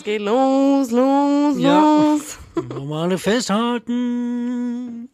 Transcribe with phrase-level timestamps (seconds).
[0.00, 1.78] Es geht los, los, Ja.
[1.78, 2.38] los.
[2.74, 5.10] Normale festhalten.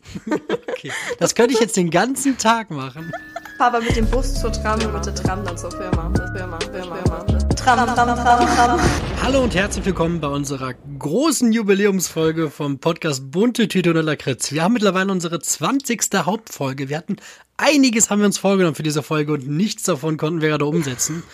[0.69, 0.93] okay.
[1.19, 3.11] Das könnte ich jetzt den ganzen Tag machen.
[3.59, 6.13] Papa mit dem Bus zur Tram, mit der Tram dann zur Firma.
[6.37, 7.25] Firma, Firma, Firma.
[7.57, 8.81] Tram, Tram, Tram, Tram.
[9.25, 14.53] Hallo und herzlich willkommen bei unserer großen Jubiläumsfolge vom Podcast Bunte Tüte und Lakritz.
[14.53, 16.01] Wir haben mittlerweile unsere 20.
[16.15, 16.89] Hauptfolge.
[16.89, 17.17] Wir hatten
[17.57, 21.25] einiges haben wir uns vorgenommen für diese Folge und nichts davon konnten wir gerade umsetzen.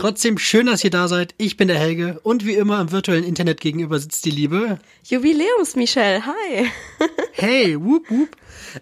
[0.00, 1.34] Trotzdem schön, dass ihr da seid.
[1.36, 4.78] Ich bin der Helge und wie immer im virtuellen Internet gegenüber sitzt die Liebe.
[5.04, 6.70] Jubiläums, Michelle, hi.
[7.32, 8.30] Hey, whoop whoop.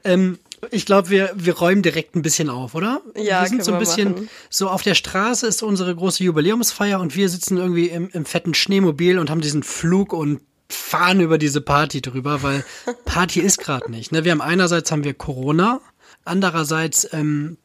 [0.04, 0.38] Ähm,
[0.70, 3.02] ich glaube, wir, wir räumen direkt ein bisschen auf, oder?
[3.16, 4.30] Ja, wir sind so ein bisschen machen.
[4.48, 8.55] so auf der Straße ist unsere große Jubiläumsfeier und wir sitzen irgendwie im, im fetten
[8.55, 12.64] Schneemobil und haben diesen Flug und fahren über diese Party drüber, weil
[13.06, 14.12] Party ist gerade nicht.
[14.12, 14.24] Ne?
[14.24, 15.80] Wir haben einerseits haben wir Corona,
[16.24, 17.56] andererseits ähm,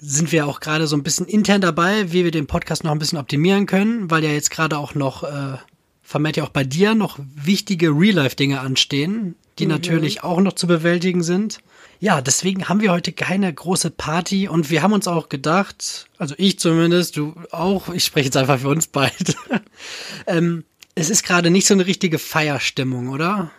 [0.00, 2.98] sind wir auch gerade so ein bisschen intern dabei, wie wir den Podcast noch ein
[2.98, 5.58] bisschen optimieren können, weil ja jetzt gerade auch noch äh,
[6.02, 11.22] vermehrt ja auch bei dir noch wichtige Real-Life-Dinge anstehen, die natürlich auch noch zu bewältigen
[11.22, 11.60] sind.
[12.00, 16.34] Ja, deswegen haben wir heute keine große Party und wir haben uns auch gedacht, also
[16.38, 19.34] ich zumindest, du auch, ich spreche jetzt einfach für uns beide.
[20.26, 23.50] ähm, es ist gerade nicht so eine richtige Feierstimmung, oder?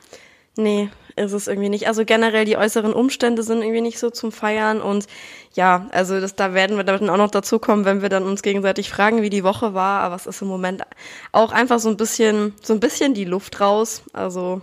[0.58, 1.88] Nee, ist es irgendwie nicht.
[1.88, 5.08] Also generell die äußeren Umstände sind irgendwie nicht so zum Feiern und
[5.54, 8.42] ja, also das, da werden wir dann auch noch dazu kommen, wenn wir dann uns
[8.42, 10.84] gegenseitig fragen, wie die Woche war, aber es ist im Moment
[11.32, 14.04] auch einfach so ein bisschen, so ein bisschen die Luft raus.
[14.14, 14.62] Also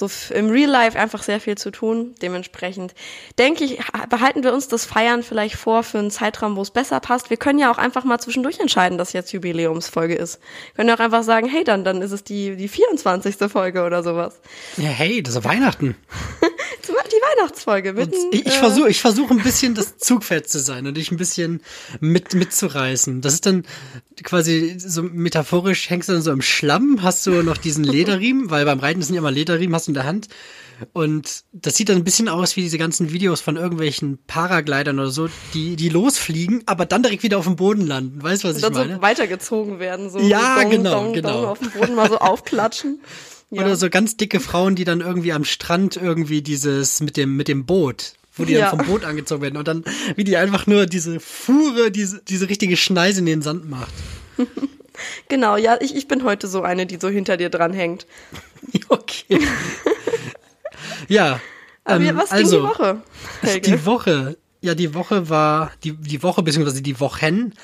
[0.00, 2.14] so im Real Life einfach sehr viel zu tun.
[2.20, 2.94] Dementsprechend
[3.38, 6.72] denke ich, ha- behalten wir uns das Feiern vielleicht vor für einen Zeitraum, wo es
[6.72, 7.30] besser passt.
[7.30, 10.40] Wir können ja auch einfach mal zwischendurch entscheiden, dass jetzt Jubiläumsfolge ist.
[10.40, 13.36] Wir können ja auch einfach sagen, hey, dann, dann ist es die, die 24.
[13.50, 14.40] Folge oder sowas.
[14.76, 15.96] Ja, hey, das ist Weihnachten.
[17.36, 18.16] Weihnachtsfolge Und mitten.
[18.32, 21.16] ich ich äh, versuche ich versuch ein bisschen das Zugpferd zu sein und dich ein
[21.16, 21.60] bisschen
[22.00, 23.20] mit, mitzureißen.
[23.20, 23.64] Das ist dann
[24.22, 28.64] quasi so metaphorisch, hängst du dann so im Schlamm, hast du noch diesen Lederriemen, weil
[28.64, 30.28] beim Reiten sind ja immer Lederriemen, hast du in der Hand.
[30.94, 35.10] Und das sieht dann ein bisschen aus wie diese ganzen Videos von irgendwelchen Paraglidern oder
[35.10, 38.22] so, die, die losfliegen, aber dann direkt wieder auf dem Boden landen.
[38.22, 38.94] Weißt du, was ich dann meine?
[38.94, 41.32] so weitergezogen werden, so Ja, dong, genau, dong, genau.
[41.32, 43.00] Dong, auf dem Boden mal so aufklatschen.
[43.50, 43.62] Ja.
[43.62, 47.48] Oder so ganz dicke Frauen, die dann irgendwie am Strand irgendwie dieses mit dem, mit
[47.48, 48.70] dem Boot, wo die Ja.
[48.70, 49.84] dann vom Boot angezogen werden und dann,
[50.14, 53.92] wie die einfach nur diese Fuhre, diese, diese richtige Schneise in den Sand macht.
[55.28, 58.06] Genau, ja, ich, ich bin heute so eine, die so hinter dir dran hängt.
[58.88, 59.40] Okay.
[61.08, 61.40] ja.
[61.84, 63.02] Aber ähm, was also, ging die Woche?
[63.40, 63.70] Helge?
[63.70, 67.54] Die Woche, ja, die Woche war, die, die Woche, beziehungsweise die Wochen,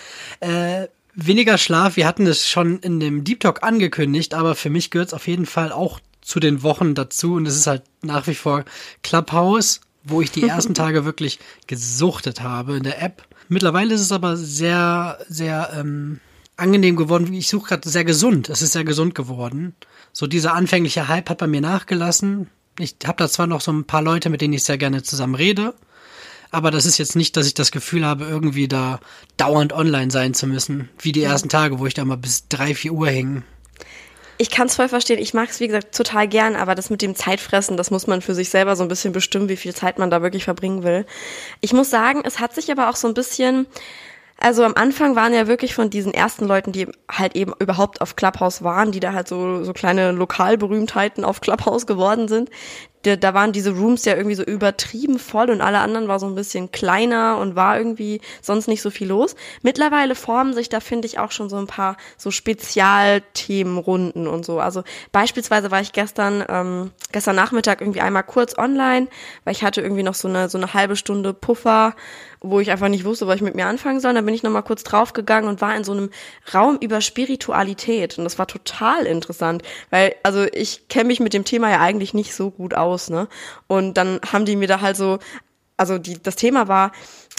[0.41, 1.97] äh, weniger Schlaf.
[1.97, 5.27] Wir hatten es schon in dem Deep Talk angekündigt, aber für mich gehört es auf
[5.27, 8.65] jeden Fall auch zu den Wochen dazu und es ist halt nach wie vor
[9.03, 13.23] Clubhouse, wo ich die ersten Tage wirklich gesuchtet habe in der App.
[13.49, 16.21] Mittlerweile ist es aber sehr, sehr ähm,
[16.57, 17.33] angenehm geworden.
[17.33, 18.49] Ich suche gerade sehr gesund.
[18.49, 19.75] Es ist sehr gesund geworden.
[20.13, 22.49] So dieser anfängliche Hype hat bei mir nachgelassen.
[22.79, 25.35] Ich habe da zwar noch so ein paar Leute, mit denen ich sehr gerne zusammen
[25.35, 25.75] rede,
[26.57, 28.99] aber das ist jetzt nicht, dass ich das Gefühl habe, irgendwie da
[29.37, 32.75] dauernd online sein zu müssen, wie die ersten Tage, wo ich da mal bis drei,
[32.75, 33.43] vier Uhr hing.
[34.39, 35.19] Ich kann es voll verstehen.
[35.19, 38.23] Ich mag es, wie gesagt, total gern, aber das mit dem Zeitfressen, das muss man
[38.23, 41.05] für sich selber so ein bisschen bestimmen, wie viel Zeit man da wirklich verbringen will.
[41.61, 43.67] Ich muss sagen, es hat sich aber auch so ein bisschen,
[44.39, 48.17] also am Anfang waren ja wirklich von diesen ersten Leuten, die halt eben überhaupt auf
[48.17, 52.49] Clubhouse waren, die da halt so, so kleine Lokalberühmtheiten auf Clubhouse geworden sind.
[53.07, 56.27] Da, da waren diese Rooms ja irgendwie so übertrieben voll und alle anderen war so
[56.27, 59.37] ein bisschen kleiner und war irgendwie sonst nicht so viel los.
[59.63, 64.59] Mittlerweile formen sich da, finde ich, auch schon so ein paar so Spezialthemenrunden und so.
[64.59, 69.07] Also beispielsweise war ich gestern, ähm, gestern Nachmittag irgendwie einmal kurz online,
[69.45, 71.95] weil ich hatte irgendwie noch so eine, so eine halbe Stunde Puffer,
[72.41, 74.15] wo ich einfach nicht wusste, was ich mit mir anfangen soll.
[74.15, 76.11] Dann bin ich nochmal kurz draufgegangen und war in so einem
[76.53, 78.19] Raum über Spiritualität.
[78.19, 82.15] Und das war total interessant, weil, also ich kenne mich mit dem Thema ja eigentlich
[82.15, 83.29] nicht so gut aus, ne?
[83.67, 85.19] Und dann haben die mir da halt so,
[85.77, 86.93] also die, das Thema war,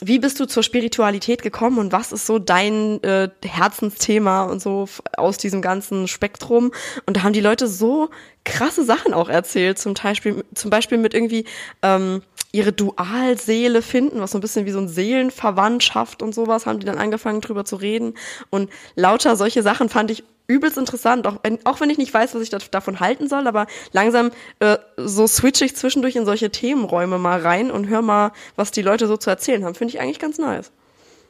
[0.04, 4.88] wie bist du zur Spiritualität gekommen und was ist so dein äh, Herzensthema und so
[5.18, 6.72] aus diesem ganzen Spektrum?
[7.08, 8.10] Und da haben die Leute so
[8.46, 11.46] krasse Sachen auch erzählt, zum Beispiel, zum Beispiel mit irgendwie
[11.82, 12.22] ähm,
[12.52, 16.86] ihre Dualseele finden, was so ein bisschen wie so ein Seelenverwandtschaft und sowas, haben die
[16.86, 18.14] dann angefangen drüber zu reden.
[18.50, 22.34] Und lauter solche Sachen fand ich übelst interessant, auch wenn, auch wenn ich nicht weiß,
[22.34, 26.50] was ich da, davon halten soll, aber langsam äh, so switche ich zwischendurch in solche
[26.50, 29.76] Themenräume mal rein und höre mal, was die Leute so zu erzählen haben.
[29.76, 30.72] Finde ich eigentlich ganz nice.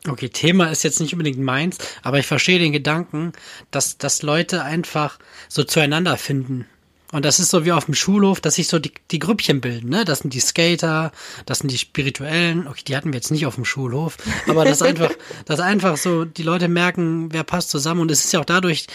[0.08, 3.34] Okay, Thema ist jetzt nicht unbedingt meins, aber ich verstehe den Gedanken,
[3.72, 5.18] dass, dass Leute einfach
[5.50, 6.68] so zueinander finden.
[7.12, 9.89] Und das ist so wie auf dem Schulhof, dass sich so die, die Grüppchen bilden,
[9.89, 10.04] ne?
[10.04, 11.12] Das sind die Skater,
[11.45, 12.68] das sind die Spirituellen.
[12.68, 14.18] Okay, die hatten wir jetzt nicht auf dem Schulhof,
[14.48, 15.12] aber das einfach,
[15.45, 18.01] das einfach so, die Leute merken, wer passt zusammen.
[18.01, 18.88] Und es ist ja auch dadurch,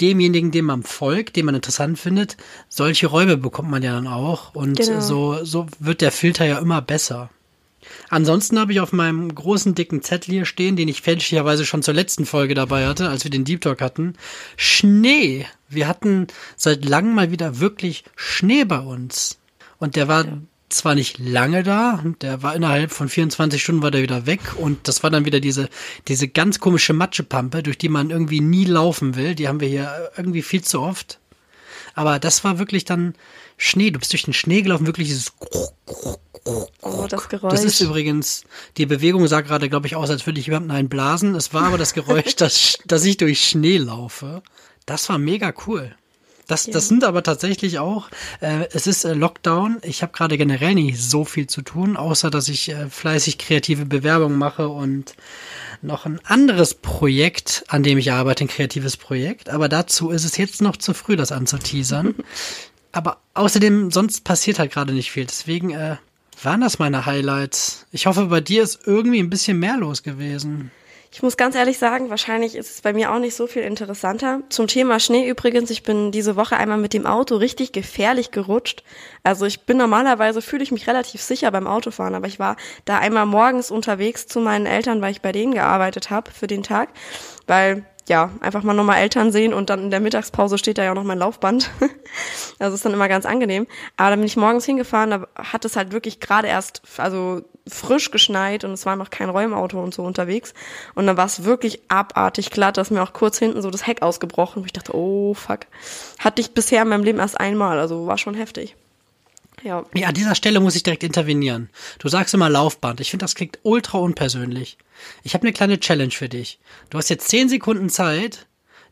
[0.00, 2.36] demjenigen, dem man folgt, den man interessant findet,
[2.68, 4.54] solche Räume bekommt man ja dann auch.
[4.54, 5.00] Und genau.
[5.00, 7.30] so, so wird der Filter ja immer besser.
[8.08, 11.94] Ansonsten habe ich auf meinem großen dicken Zettel hier stehen, den ich fälschlicherweise schon zur
[11.94, 14.14] letzten Folge dabei hatte, als wir den Deep Talk hatten.
[14.56, 15.46] Schnee.
[15.68, 16.26] Wir hatten
[16.56, 19.38] seit langem mal wieder wirklich Schnee bei uns.
[19.78, 20.38] Und der war ja.
[20.68, 24.88] zwar nicht lange da, der war innerhalb von 24 Stunden war der wieder weg und
[24.88, 25.68] das war dann wieder diese,
[26.08, 29.34] diese ganz komische Matschepampe, durch die man irgendwie nie laufen will.
[29.34, 31.19] Die haben wir hier irgendwie viel zu oft.
[31.94, 33.14] Aber das war wirklich dann
[33.56, 33.90] Schnee.
[33.90, 35.32] Du bist durch den Schnee gelaufen, wirklich dieses
[36.82, 37.52] Oh, das Geräusch.
[37.52, 38.44] Das ist übrigens,
[38.76, 41.34] die Bewegung sah gerade, glaube ich, aus, als würde ich jemanden einblasen.
[41.34, 44.42] Es war aber das Geräusch, dass, dass ich durch Schnee laufe.
[44.86, 45.94] Das war mega cool.
[46.50, 48.10] Das, das sind aber tatsächlich auch,
[48.40, 49.78] äh, es ist äh, Lockdown.
[49.82, 53.86] Ich habe gerade generell nicht so viel zu tun, außer dass ich äh, fleißig kreative
[53.86, 55.14] Bewerbungen mache und
[55.80, 59.48] noch ein anderes Projekt, an dem ich arbeite, ein kreatives Projekt.
[59.48, 62.16] Aber dazu ist es jetzt noch zu früh, das anzuteasern.
[62.92, 65.26] aber außerdem, sonst passiert halt gerade nicht viel.
[65.26, 65.98] Deswegen äh,
[66.42, 67.86] waren das meine Highlights.
[67.92, 70.72] Ich hoffe, bei dir ist irgendwie ein bisschen mehr los gewesen.
[71.12, 74.42] Ich muss ganz ehrlich sagen, wahrscheinlich ist es bei mir auch nicht so viel interessanter.
[74.48, 78.84] Zum Thema Schnee übrigens, ich bin diese Woche einmal mit dem Auto richtig gefährlich gerutscht.
[79.24, 82.54] Also ich bin normalerweise, fühle ich mich relativ sicher beim Autofahren, aber ich war
[82.84, 86.62] da einmal morgens unterwegs zu meinen Eltern, weil ich bei denen gearbeitet habe für den
[86.62, 86.90] Tag,
[87.48, 90.90] weil ja, einfach mal nochmal Eltern sehen und dann in der Mittagspause steht da ja
[90.90, 91.70] auch noch mein Laufband.
[92.58, 93.66] das ist dann immer ganz angenehm.
[93.96, 98.10] Aber dann bin ich morgens hingefahren, da hat es halt wirklich gerade erst, also frisch
[98.10, 100.54] geschneit und es war noch kein Räumauto und so unterwegs.
[100.94, 104.02] Und dann war es wirklich abartig glatt, dass mir auch kurz hinten so das Heck
[104.02, 104.60] ausgebrochen.
[104.60, 105.60] Und ich dachte, oh fuck.
[106.18, 108.76] Hatte ich bisher in meinem Leben erst einmal, also war schon heftig.
[109.62, 109.84] Ja.
[109.94, 111.68] ja, an dieser Stelle muss ich direkt intervenieren.
[111.98, 113.00] Du sagst immer Laufband.
[113.00, 114.78] Ich finde, das klingt ultra unpersönlich.
[115.22, 116.58] Ich habe eine kleine Challenge für dich.
[116.88, 118.46] Du hast jetzt zehn Sekunden Zeit,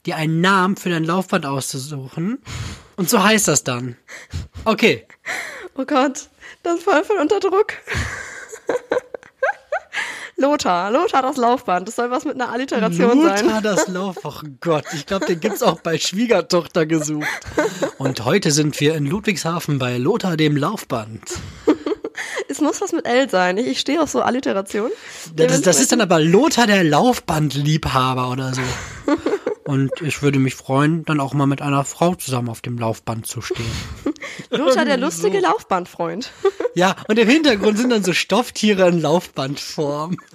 [0.05, 2.39] dir einen Namen für dein Laufband auszusuchen.
[2.97, 3.97] Und so heißt das dann.
[4.65, 5.07] Okay.
[5.75, 6.29] Oh Gott,
[6.63, 7.73] das ist voll voll unter Druck.
[10.39, 11.89] Lothar, Lothar das Laufband.
[11.89, 13.47] Das soll was mit einer Alliteration Lothar sein.
[13.47, 14.19] Lothar das Laufband.
[14.29, 17.27] Oh Gott, ich glaube, den gibt's auch bei Schwiegertochter gesucht.
[17.99, 21.23] Und heute sind wir in Ludwigshafen bei Lothar dem Laufband.
[22.49, 23.57] es muss was mit L sein.
[23.59, 24.91] Ich, ich stehe auf so Alliteration.
[25.35, 28.63] Das, das ist dann aber Lothar der Laufbandliebhaber oder so.
[29.69, 33.27] Und ich würde mich freuen, dann auch mal mit einer Frau zusammen auf dem Laufband
[33.27, 33.71] zu stehen.
[34.51, 35.47] Lothar, der lustige so.
[35.47, 36.33] Laufbandfreund.
[36.75, 40.17] Ja, und im Hintergrund sind dann so Stofftiere in Laufbandform.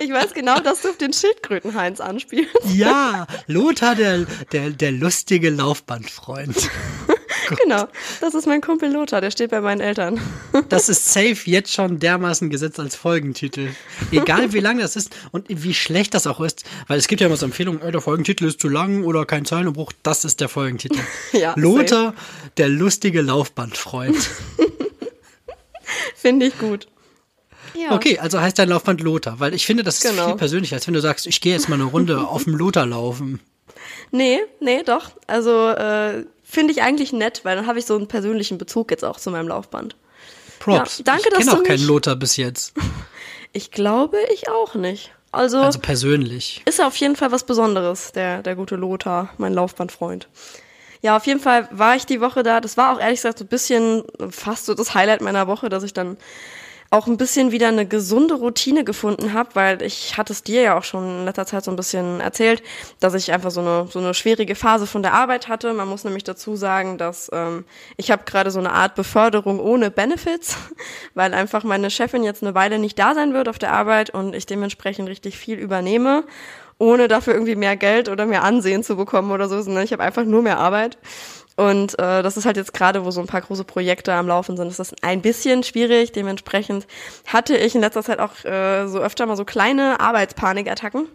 [0.00, 2.52] Ich weiß genau, dass du auf den Schildkrötenheinz anspielst.
[2.72, 6.56] Ja, Lothar, der, der, der lustige Laufbandfreund.
[7.62, 7.88] genau,
[8.20, 10.20] das ist mein Kumpel Lothar, der steht bei meinen Eltern.
[10.68, 13.70] Das ist safe jetzt schon dermaßen gesetzt als Folgentitel.
[14.10, 17.26] Egal wie lang das ist und wie schlecht das auch ist, weil es gibt ja
[17.26, 20.98] immer so Empfehlungen, der Folgentitel ist zu lang oder kein Zeilenumbruch, das ist der Folgentitel.
[21.32, 22.16] Ja, Lothar, safe.
[22.56, 24.16] der lustige Laufbandfreund.
[26.16, 26.86] Finde ich gut.
[27.74, 27.92] Ja.
[27.92, 30.28] Okay, also heißt dein Laufband Lothar, weil ich finde, das ist genau.
[30.28, 32.86] viel persönlicher, als wenn du sagst, ich gehe jetzt mal eine Runde auf dem Lothar
[32.86, 33.40] laufen.
[34.10, 35.10] Nee, nee, doch.
[35.26, 39.04] Also äh, finde ich eigentlich nett, weil dann habe ich so einen persönlichen Bezug jetzt
[39.04, 39.96] auch zu meinem Laufband.
[40.60, 40.98] Props.
[40.98, 42.74] Ja, danke, ich kenne auch keinen Lothar bis jetzt.
[43.56, 45.12] Ich glaube, ich auch nicht.
[45.30, 46.62] Also, also persönlich.
[46.64, 50.28] Ist auf jeden Fall was Besonderes, der, der gute Lothar, mein Laufbandfreund.
[51.02, 52.60] Ja, auf jeden Fall war ich die Woche da.
[52.60, 55.84] Das war auch ehrlich gesagt so ein bisschen fast so das Highlight meiner Woche, dass
[55.84, 56.16] ich dann
[56.94, 60.78] auch ein bisschen wieder eine gesunde Routine gefunden habe, weil ich hatte es dir ja
[60.78, 62.62] auch schon in letzter Zeit so ein bisschen erzählt,
[63.00, 65.74] dass ich einfach so eine so eine schwierige Phase von der Arbeit hatte.
[65.74, 67.64] Man muss nämlich dazu sagen, dass ähm,
[67.96, 70.56] ich habe gerade so eine Art Beförderung ohne Benefits,
[71.14, 74.34] weil einfach meine Chefin jetzt eine Weile nicht da sein wird auf der Arbeit und
[74.36, 76.22] ich dementsprechend richtig viel übernehme
[76.78, 80.24] ohne dafür irgendwie mehr Geld oder mehr Ansehen zu bekommen oder so, ich habe einfach
[80.24, 80.98] nur mehr Arbeit.
[81.56, 84.56] Und äh, das ist halt jetzt gerade, wo so ein paar große Projekte am Laufen
[84.56, 86.12] sind, ist das ein bisschen schwierig.
[86.12, 86.86] Dementsprechend
[87.26, 91.06] hatte ich in letzter Zeit auch äh, so öfter mal so kleine Arbeitspanikattacken.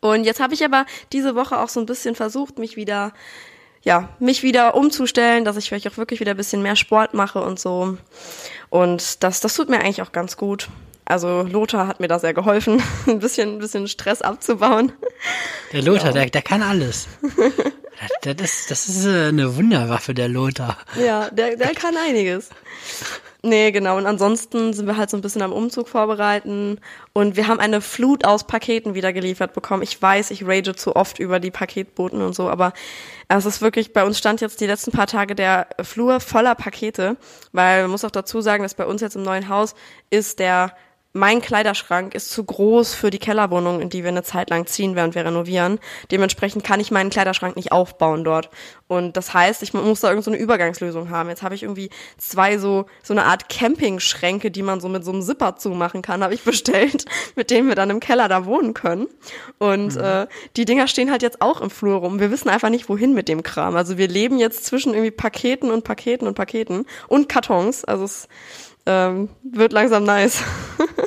[0.00, 3.12] Und jetzt habe ich aber diese Woche auch so ein bisschen versucht, mich wieder,
[3.82, 7.40] ja, mich wieder umzustellen, dass ich vielleicht auch wirklich wieder ein bisschen mehr Sport mache
[7.42, 7.98] und so.
[8.70, 10.68] Und das, das tut mir eigentlich auch ganz gut.
[11.06, 14.92] Also Lothar hat mir da sehr geholfen, ein bisschen, ein bisschen Stress abzubauen.
[15.72, 16.12] Der Lothar, ja.
[16.12, 17.08] der, der kann alles.
[18.22, 20.76] Das, das, das ist äh, eine Wunderwaffe, der Lothar.
[20.98, 22.50] Ja, der, der kann einiges.
[23.42, 23.96] Nee, genau.
[23.96, 26.80] Und ansonsten sind wir halt so ein bisschen am Umzug vorbereiten.
[27.12, 29.82] Und wir haben eine Flut aus Paketen wieder geliefert bekommen.
[29.82, 32.72] Ich weiß, ich rage zu oft über die Paketboten und so, aber
[33.28, 37.16] es ist wirklich, bei uns stand jetzt die letzten paar Tage der Flur voller Pakete,
[37.52, 39.76] weil man muss auch dazu sagen, dass bei uns jetzt im neuen Haus
[40.10, 40.72] ist der
[41.16, 44.94] mein Kleiderschrank ist zu groß für die Kellerwohnung, in die wir eine Zeit lang ziehen,
[44.94, 45.80] während wir renovieren.
[46.10, 48.50] Dementsprechend kann ich meinen Kleiderschrank nicht aufbauen dort.
[48.86, 51.28] Und das heißt, ich muss da irgendeine so Übergangslösung haben.
[51.28, 55.12] Jetzt habe ich irgendwie zwei so, so eine Art Campingschränke, die man so mit so
[55.12, 58.74] einem Zipper zumachen kann, habe ich bestellt, mit denen wir dann im Keller da wohnen
[58.74, 59.08] können.
[59.58, 60.00] Und mhm.
[60.00, 62.20] äh, die Dinger stehen halt jetzt auch im Flur rum.
[62.20, 63.74] Wir wissen einfach nicht, wohin mit dem Kram.
[63.74, 67.84] Also wir leben jetzt zwischen irgendwie Paketen und Paketen und Paketen und Kartons.
[67.84, 68.28] Also es
[68.86, 70.42] ähm, wird langsam nice.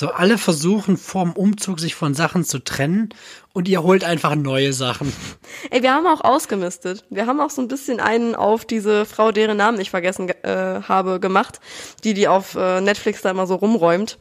[0.00, 3.10] so, alle versuchen vorm Umzug sich von Sachen zu trennen
[3.52, 5.12] und ihr holt einfach neue Sachen.
[5.70, 7.04] Ey, wir haben auch ausgemistet.
[7.10, 10.80] Wir haben auch so ein bisschen einen auf diese Frau, deren Namen ich vergessen äh,
[10.88, 11.60] habe, gemacht,
[12.02, 14.18] die die auf äh, Netflix da immer so rumräumt.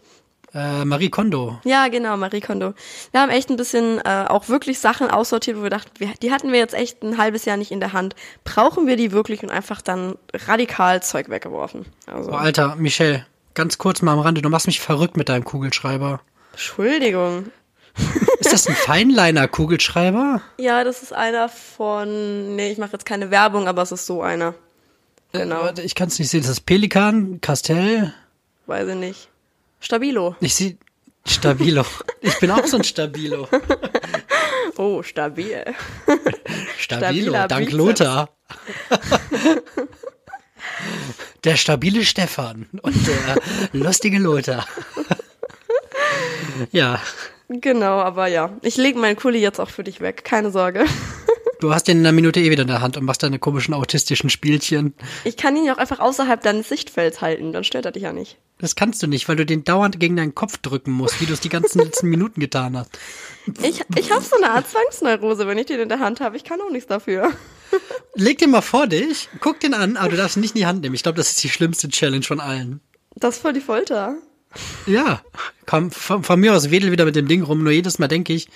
[0.54, 1.60] Äh, Marie Kondo.
[1.64, 2.74] Ja, genau, Marie Kondo.
[3.12, 6.34] Wir haben echt ein bisschen äh, auch wirklich Sachen aussortiert, wo wir dachten, wir, die
[6.34, 8.16] hatten wir jetzt echt ein halbes Jahr nicht in der Hand.
[8.44, 11.86] Brauchen wir die wirklich und einfach dann radikal Zeug weggeworfen.
[12.06, 12.32] Also.
[12.32, 16.22] Oh, Alter, Michelle, ganz kurz mal am Rande, du machst mich verrückt mit deinem Kugelschreiber.
[16.51, 17.51] Entschuldigung.
[18.39, 20.41] Ist das ein Feinliner-Kugelschreiber?
[20.58, 22.56] Ja, das ist einer von.
[22.56, 24.53] Nee, ich mache jetzt keine Werbung, aber es ist so einer.
[25.34, 25.68] Äh, genau.
[25.68, 26.41] Äh, ich kann es nicht sehen.
[26.41, 27.41] Ist das Pelikan?
[27.41, 28.13] Castell?
[28.68, 29.29] Weiß ich nicht.
[29.82, 30.36] Stabilo.
[30.39, 30.77] Ich sehe
[31.25, 31.84] Stabilo.
[32.22, 33.48] Ich bin auch so ein Stabilo.
[34.77, 35.65] Oh, stabil.
[36.77, 37.74] Stabilo, dank Bizeps.
[37.74, 38.29] Lothar.
[41.43, 43.38] Der stabile Stefan und der
[43.74, 44.65] lustige Lothar.
[46.72, 47.01] Ja.
[47.48, 48.51] Genau, aber ja.
[48.62, 50.86] Ich lege meinen Kuli jetzt auch für dich weg, keine Sorge.
[51.60, 53.74] Du hast ihn in einer Minute eh wieder in der Hand und machst deine komischen
[53.74, 54.93] autistischen Spielchen.
[55.25, 58.13] Ich kann ihn ja auch einfach außerhalb deines Sichtfelds halten, dann stört er dich ja
[58.13, 58.38] nicht.
[58.60, 61.34] Das kannst du nicht, weil du den dauernd gegen deinen Kopf drücken musst, wie du
[61.34, 62.98] es die ganzen letzten Minuten getan hast.
[63.62, 66.38] Ich, ich habe so eine Art Zwangsneurose, wenn ich den in der Hand habe.
[66.38, 67.31] Ich kann auch nichts dafür.
[68.16, 70.66] Leg den mal vor dich, guck den an, aber du darfst ihn nicht in die
[70.66, 70.96] Hand nehmen.
[70.96, 72.82] Ich glaube, das ist die schlimmste Challenge von allen.
[73.16, 74.16] Das ist voll die Folter.
[74.88, 75.22] Ja,
[75.68, 78.34] komm, von, von, mir aus wedel wieder mit dem Ding rum, nur jedes Mal denke
[78.34, 78.48] ich,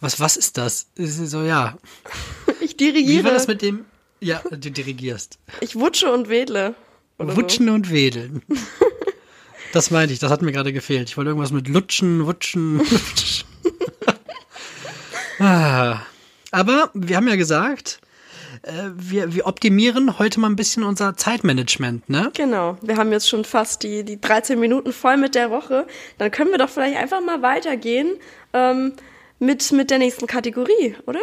[0.00, 0.86] was, was ist das?
[0.96, 1.76] Ist so, ja.
[2.60, 3.20] Ich dirigiere.
[3.20, 3.84] Wie war das mit dem?
[4.20, 5.38] Ja, du dirigierst.
[5.60, 6.74] Ich wutsche und wedle.
[7.18, 7.74] Wutschen so.
[7.74, 8.42] und wedeln.
[9.72, 11.08] Das meinte ich, das hat mir gerade gefehlt.
[11.08, 12.76] Ich wollte irgendwas mit Lutschen, Wutschen.
[12.90, 13.48] Lutschen.
[15.38, 16.02] ah.
[16.50, 18.02] Aber wir haben ja gesagt,
[18.62, 22.30] äh, wir, wir optimieren heute mal ein bisschen unser Zeitmanagement, ne?
[22.34, 22.78] Genau.
[22.82, 25.86] Wir haben jetzt schon fast die, die 13 Minuten voll mit der Woche.
[26.18, 28.16] Dann können wir doch vielleicht einfach mal weitergehen
[28.52, 28.92] ähm,
[29.38, 31.20] mit, mit der nächsten Kategorie, oder?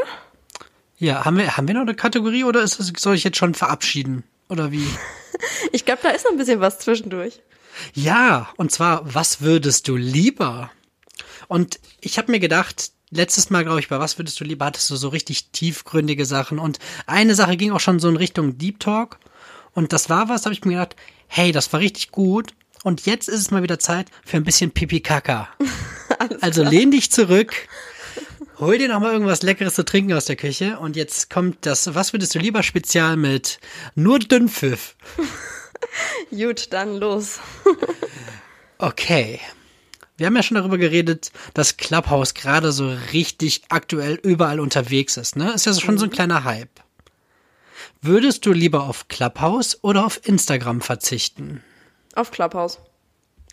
[0.98, 3.54] Ja, haben wir, haben wir noch eine Kategorie oder ist das, soll ich jetzt schon
[3.54, 4.24] verabschieden?
[4.50, 4.88] Oder wie?
[5.72, 7.42] ich glaube, da ist noch ein bisschen was zwischendurch.
[7.94, 10.72] Ja, und zwar, was würdest du lieber?
[11.48, 14.90] Und ich habe mir gedacht, letztes Mal, glaube ich, bei Was würdest du lieber, hattest
[14.90, 16.60] du so richtig tiefgründige Sachen.
[16.60, 19.20] Und eine Sache ging auch schon so in Richtung Deep Talk.
[19.74, 20.96] Und das war was, da habe ich mir gedacht,
[21.28, 22.54] hey, das war richtig gut.
[22.84, 25.50] Und jetzt ist es mal wieder Zeit für ein bisschen Pipi-Kaka.
[26.42, 27.54] also lehn dich zurück,
[28.58, 30.80] hol dir noch mal irgendwas Leckeres zu trinken aus der Küche.
[30.80, 33.60] Und jetzt kommt das Was würdest du lieber Spezial mit
[33.96, 34.96] nur Dünnpfiff.
[36.32, 37.40] Gut, dann los.
[38.78, 39.40] okay.
[40.20, 45.36] Wir haben ja schon darüber geredet, dass Clubhouse gerade so richtig aktuell überall unterwegs ist,
[45.36, 45.54] ne?
[45.54, 46.14] Ist ja schon so ein mhm.
[46.14, 46.82] kleiner Hype.
[48.02, 51.64] Würdest du lieber auf Clubhouse oder auf Instagram verzichten?
[52.16, 52.80] Auf Clubhouse.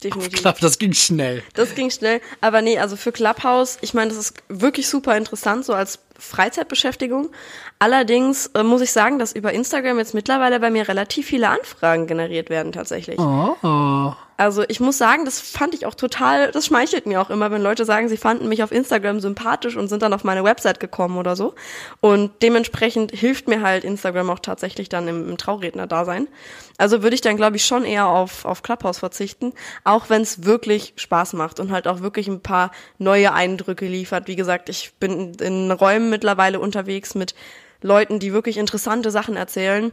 [0.02, 0.34] Definitiv.
[0.34, 1.42] Auf Club, das ging schnell.
[1.54, 2.20] Das ging schnell.
[2.40, 7.30] Aber nee, also für Clubhouse, ich meine, das ist wirklich super interessant, so als Freizeitbeschäftigung.
[7.78, 12.06] Allerdings äh, muss ich sagen, dass über Instagram jetzt mittlerweile bei mir relativ viele Anfragen
[12.06, 13.18] generiert werden tatsächlich.
[13.18, 13.56] Oh.
[13.62, 13.95] oh.
[14.36, 17.62] Also ich muss sagen, das fand ich auch total, das schmeichelt mir auch immer, wenn
[17.62, 21.16] Leute sagen, sie fanden mich auf Instagram sympathisch und sind dann auf meine Website gekommen
[21.16, 21.54] oder so.
[22.00, 26.28] Und dementsprechend hilft mir halt Instagram auch tatsächlich dann im, im Trauredner-Dasein.
[26.76, 30.44] Also würde ich dann, glaube ich, schon eher auf, auf Clubhouse verzichten, auch wenn es
[30.44, 34.28] wirklich Spaß macht und halt auch wirklich ein paar neue Eindrücke liefert.
[34.28, 37.34] Wie gesagt, ich bin in Räumen mittlerweile unterwegs mit
[37.80, 39.92] Leuten, die wirklich interessante Sachen erzählen,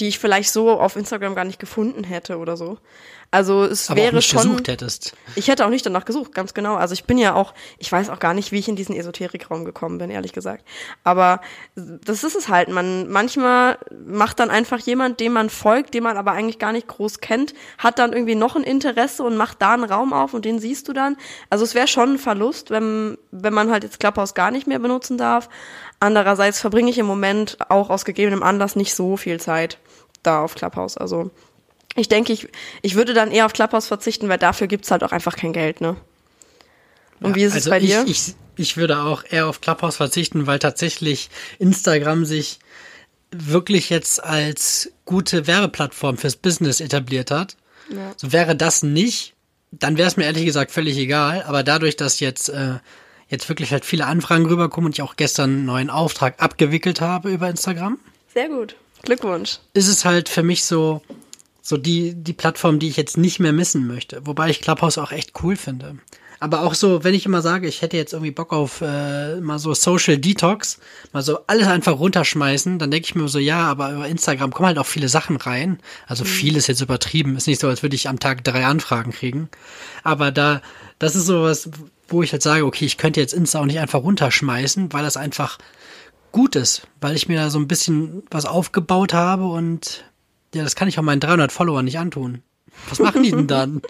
[0.00, 2.78] die ich vielleicht so auf Instagram gar nicht gefunden hätte oder so.
[3.34, 4.42] Also es Aber wäre auch nicht schon.
[4.42, 5.16] gesucht hättest.
[5.34, 6.76] Ich hätte auch nicht danach gesucht, ganz genau.
[6.76, 9.64] Also ich bin ja auch, ich weiß auch gar nicht, wie ich in diesen Esoterikraum
[9.64, 10.64] gekommen bin, ehrlich gesagt.
[11.02, 11.40] Aber
[11.74, 12.68] das ist es halt.
[12.68, 16.86] Man manchmal macht dann einfach jemand, dem man folgt, den man aber eigentlich gar nicht
[16.86, 20.44] groß kennt, hat dann irgendwie noch ein Interesse und macht da einen Raum auf und
[20.44, 21.16] den siehst du dann.
[21.50, 24.78] Also es wäre schon ein Verlust, wenn wenn man halt jetzt Clubhouse gar nicht mehr
[24.78, 25.48] benutzen darf.
[25.98, 29.78] Andererseits verbringe ich im Moment auch aus gegebenem Anlass nicht so viel Zeit
[30.22, 30.96] da auf Clubhouse.
[30.96, 31.32] Also
[31.96, 32.48] Ich denke, ich,
[32.82, 35.80] ich würde dann eher auf Clubhouse verzichten, weil dafür gibt's halt auch einfach kein Geld,
[35.80, 35.96] ne?
[37.20, 38.04] Und Ja, wie ist also es bei dir?
[38.06, 42.58] Ich, ich, ich würde auch eher auf Clubhouse verzichten, weil tatsächlich Instagram sich
[43.30, 47.56] wirklich jetzt als gute Werbeplattform fürs Business etabliert hat.
[47.90, 48.12] Ja.
[48.16, 49.34] So wäre das nicht,
[49.70, 51.42] dann wäre es mir ehrlich gesagt völlig egal.
[51.46, 52.78] Aber dadurch, dass jetzt äh,
[53.28, 57.30] jetzt wirklich halt viele Anfragen rüberkommen und ich auch gestern einen neuen Auftrag abgewickelt habe
[57.30, 57.98] über Instagram,
[58.32, 58.76] Sehr gut.
[59.02, 59.58] Glückwunsch.
[59.74, 61.02] ist es halt für mich so
[61.66, 64.26] so die die Plattform, die ich jetzt nicht mehr missen möchte.
[64.26, 65.96] Wobei ich Clubhouse auch echt cool finde.
[66.38, 69.58] Aber auch so, wenn ich immer sage, ich hätte jetzt irgendwie Bock auf äh, mal
[69.58, 70.78] so Social Detox,
[71.12, 74.66] mal so alles einfach runterschmeißen, dann denke ich mir so, ja, aber über Instagram kommen
[74.66, 75.78] halt auch viele Sachen rein.
[76.06, 77.36] Also viel ist jetzt übertrieben.
[77.36, 79.48] Ist nicht so, als würde ich am Tag drei Anfragen kriegen.
[80.02, 80.60] Aber da,
[80.98, 81.70] das ist sowas,
[82.08, 85.16] wo ich halt sage, okay, ich könnte jetzt Insta auch nicht einfach runterschmeißen, weil das
[85.16, 85.56] einfach
[86.30, 90.04] gut ist, weil ich mir da so ein bisschen was aufgebaut habe und
[90.54, 92.42] ja, das kann ich auch meinen 300 Followern nicht antun.
[92.88, 93.82] Was machen die denn dann?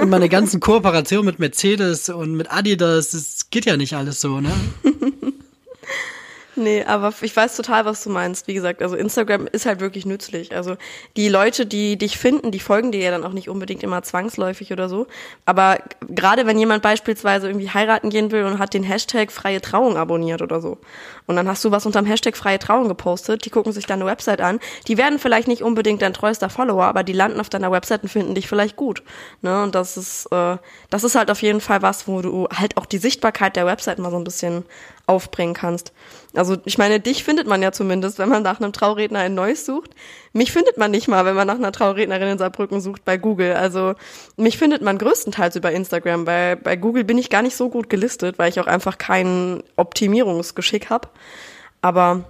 [0.00, 4.40] Und meine ganzen Kooperationen mit Mercedes und mit Adidas, das geht ja nicht alles so,
[4.40, 4.50] ne?
[6.56, 8.46] Nee, aber ich weiß total, was du meinst.
[8.46, 10.54] Wie gesagt, also Instagram ist halt wirklich nützlich.
[10.54, 10.76] Also
[11.16, 14.72] die Leute, die dich finden, die folgen dir ja dann auch nicht unbedingt immer zwangsläufig
[14.72, 15.08] oder so.
[15.46, 19.96] Aber gerade wenn jemand beispielsweise irgendwie heiraten gehen will und hat den Hashtag freie Trauung
[19.96, 20.78] abonniert oder so.
[21.26, 24.40] Und dann hast du was unterm Hashtag freie Trauung gepostet, die gucken sich deine Website
[24.40, 24.60] an.
[24.86, 28.10] Die werden vielleicht nicht unbedingt dein treuester Follower, aber die landen auf deiner Website und
[28.10, 29.02] finden dich vielleicht gut.
[29.42, 29.62] Ne?
[29.64, 30.58] Und das ist, äh,
[30.90, 33.98] das ist halt auf jeden Fall was, wo du halt auch die Sichtbarkeit der Website
[33.98, 34.64] mal so ein bisschen
[35.06, 35.92] aufbringen kannst.
[36.34, 39.66] Also ich meine, dich findet man ja zumindest, wenn man nach einem Trauredner in Neuss
[39.66, 39.90] sucht.
[40.32, 43.54] Mich findet man nicht mal, wenn man nach einer Traurednerin in Saarbrücken sucht bei Google.
[43.54, 43.94] Also
[44.36, 46.24] mich findet man größtenteils über Instagram.
[46.24, 49.62] Bei, bei Google bin ich gar nicht so gut gelistet, weil ich auch einfach kein
[49.76, 51.08] Optimierungsgeschick habe.
[51.82, 52.24] Aber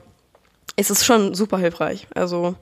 [0.77, 2.09] es ist schon super hilfreich.
[2.15, 2.57] Also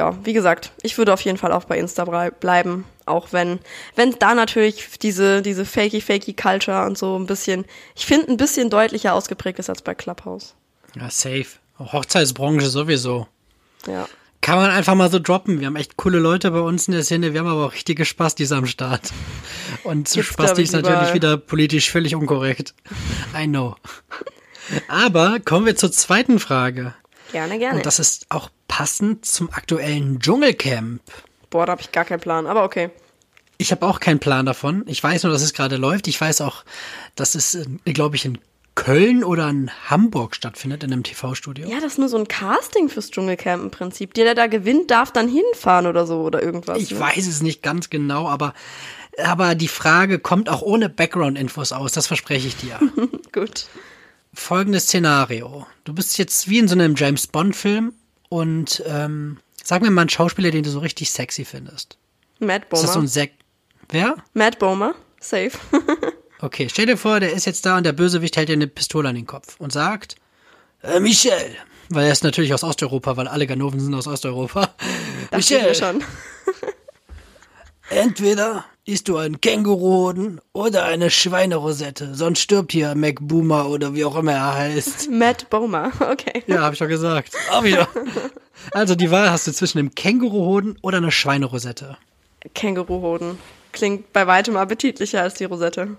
[0.00, 3.58] ja, wie gesagt, ich würde auf jeden Fall auch bei Insta bleiben, auch wenn
[3.96, 8.38] wenn da natürlich diese diese fakey fakey Culture und so ein bisschen, ich finde ein
[8.38, 10.54] bisschen deutlicher ausgeprägt ist als bei Clubhouse.
[10.96, 11.48] Ja, safe.
[11.78, 13.26] Hochzeitsbranche sowieso.
[13.86, 14.08] Ja.
[14.40, 15.60] Kann man einfach mal so droppen.
[15.60, 17.34] Wir haben echt coole Leute bei uns in der Szene.
[17.34, 19.12] Wir haben aber auch richtige Spastis am Start.
[19.84, 22.74] Und zu glaub Spasti ist natürlich wieder politisch völlig unkorrekt.
[23.38, 23.76] I know.
[24.88, 26.94] Aber kommen wir zur zweiten Frage.
[27.32, 27.76] Gerne, gerne.
[27.76, 31.02] Und das ist auch passend zum aktuellen Dschungelcamp.
[31.50, 32.90] Boah, da habe ich gar keinen Plan, aber okay.
[33.58, 34.84] Ich habe auch keinen Plan davon.
[34.86, 36.06] Ich weiß nur, dass es gerade läuft.
[36.06, 36.64] Ich weiß auch,
[37.16, 38.38] dass es, glaube ich, in
[38.76, 41.68] Köln oder in Hamburg stattfindet, in einem TV-Studio.
[41.68, 44.14] Ja, das ist nur so ein Casting fürs Dschungelcamp im Prinzip.
[44.14, 46.78] Der, der da gewinnt, darf dann hinfahren oder so oder irgendwas.
[46.78, 47.00] Ich ne?
[47.00, 48.54] weiß es nicht ganz genau, aber,
[49.18, 52.78] aber die Frage kommt auch ohne Background-Infos aus, das verspreche ich dir.
[53.32, 53.66] Gut.
[54.32, 55.66] Folgendes Szenario.
[55.82, 57.94] Du bist jetzt wie in so einem James Bond-Film
[58.30, 61.98] und ähm, sag mir mal einen Schauspieler, den du so richtig sexy findest.
[62.38, 63.02] Matt Ist das so Bomer.
[63.02, 63.34] ein Sek...
[63.90, 64.14] Wer?
[64.32, 64.94] Matt Bomer.
[65.20, 65.50] Safe.
[66.42, 69.08] Okay, stell dir vor, der ist jetzt da und der Bösewicht hält dir eine Pistole
[69.10, 70.16] an den Kopf und sagt,
[70.82, 71.54] äh, Michel,
[71.90, 74.74] weil er ist natürlich aus Osteuropa, weil alle Ganoven sind aus Osteuropa.
[75.30, 76.02] Das wir schon.
[77.90, 84.16] entweder isst du einen Känguruhoden oder eine Schweinerosette, sonst stirbt hier MacBoomer oder wie auch
[84.16, 85.10] immer er heißt.
[85.10, 85.92] Matt Bomer.
[86.00, 86.42] Okay.
[86.46, 87.32] Ja, hab ich doch gesagt.
[87.50, 87.88] Auch wieder.
[88.72, 91.96] Also die Wahl hast du zwischen einem Känguruhoden oder einer Schweinerosette.
[92.52, 93.38] Känguruhoden.
[93.72, 95.96] Klingt bei weitem appetitlicher als die Rosette.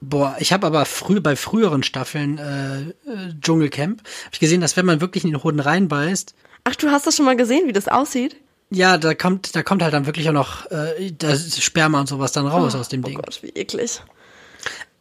[0.00, 4.78] Boah, ich habe aber früh bei früheren Staffeln äh, äh, Dschungelcamp hab ich gesehen, dass
[4.78, 7.72] wenn man wirklich in den Hoden reinbeißt, Ach, du hast das schon mal gesehen, wie
[7.72, 8.36] das aussieht?
[8.72, 12.32] Ja, da kommt, da kommt halt dann wirklich auch noch äh, das Sperma und sowas
[12.32, 13.16] dann raus aus dem Oh Ding.
[13.16, 14.00] Gott, wie eklig.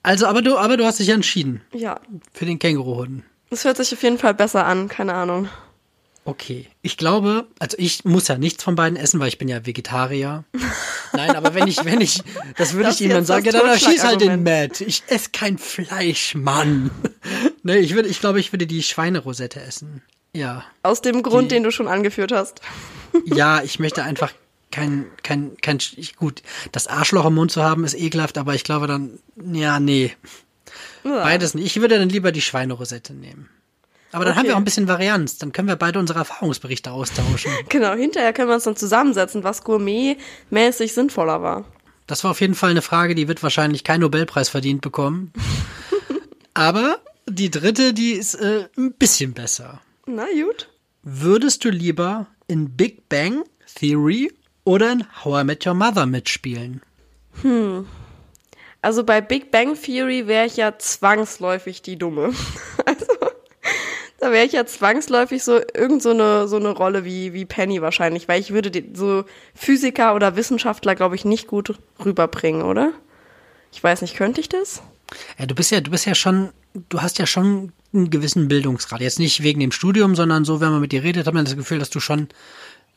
[0.03, 1.99] Also, aber du, aber du hast dich ja entschieden Ja,
[2.33, 3.23] für den Känguruhoden.
[3.49, 5.47] das hört sich auf jeden Fall besser an, keine Ahnung.
[6.23, 9.65] Okay, ich glaube, also ich muss ja nichts von beiden essen, weil ich bin ja
[9.65, 10.43] Vegetarier.
[11.13, 12.21] Nein, aber wenn ich, wenn ich,
[12.57, 14.43] das würde ich ihm dann sagen, ja, dann schieß halt den.
[14.43, 14.81] Matt.
[14.81, 16.91] Ich esse kein Fleisch, Mann.
[17.63, 20.03] ne, ich würde, ich glaube, ich würde die Schweinerosette essen.
[20.35, 20.63] Ja.
[20.83, 22.61] Aus dem Grund, Die- den du schon angeführt hast.
[23.25, 24.31] Ja, ich möchte einfach
[24.71, 26.41] kein, kein, kein, ich, gut,
[26.71, 29.19] das Arschloch im Mund zu haben ist ekelhaft, aber ich glaube dann,
[29.51, 30.15] ja, nee,
[31.03, 31.21] Ja.
[31.23, 31.65] beides nicht.
[31.65, 33.49] Ich würde dann lieber die Schweinerosette nehmen.
[34.13, 34.47] Aber dann haben Okay.
[34.49, 35.37] wir auch ein bisschen Varianz.
[35.39, 37.51] Dann können wir beide unsere Erfahrungsberichte austauschen.
[37.69, 41.65] Genau, hinterher können wir uns dann zusammensetzen, was gourmetmäßig sinnvoller war.
[42.07, 45.33] Das war auf jeden Fall eine Frage, die wird wahrscheinlich keinen Nobelpreis verdient bekommen.
[46.53, 49.81] Aber die dritte, die ist äh, ein bisschen besser.
[50.05, 50.69] Na gut.
[51.03, 53.43] Würdest du lieber in Big Bang
[53.75, 54.31] Theory
[54.63, 56.81] oder in How I Met Your Mother mitspielen?
[58.81, 62.33] Also bei Big Bang Theory wäre ich ja zwangsläufig die Dumme.
[62.85, 63.05] Also
[64.21, 67.81] Da wäre ich ja zwangsläufig so irgend so eine, so eine Rolle wie, wie Penny
[67.81, 72.93] wahrscheinlich, weil ich würde so Physiker oder Wissenschaftler, glaube ich, nicht gut rüberbringen, oder?
[73.71, 74.81] Ich weiß nicht, könnte ich das?
[75.37, 76.51] Ja, du bist ja, du bist ja schon,
[76.89, 79.01] du hast ja schon einen gewissen Bildungsgrad.
[79.01, 81.55] Jetzt nicht wegen dem Studium, sondern so, wenn man mit dir redet, hat man das
[81.55, 82.29] Gefühl, dass du schon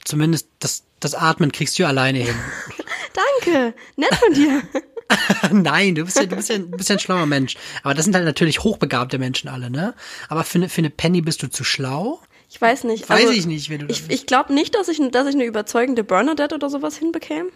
[0.05, 2.37] zumindest das, das Atmen kriegst du alleine hin.
[3.45, 4.63] Danke, nett von dir.
[5.53, 7.57] Nein, du bist ja, du bist ja, du bist ja ein schlauer Mensch.
[7.83, 9.95] Aber das sind halt natürlich hochbegabte Menschen alle, ne?
[10.29, 12.21] Aber für eine, für eine Penny bist du zu schlau?
[12.51, 13.09] Ich weiß nicht.
[13.09, 15.45] Weiß also, ich nicht, wer du Ich, ich glaube nicht, dass ich, dass ich eine
[15.45, 17.51] überzeugende Bernadette oder sowas hinbekäme.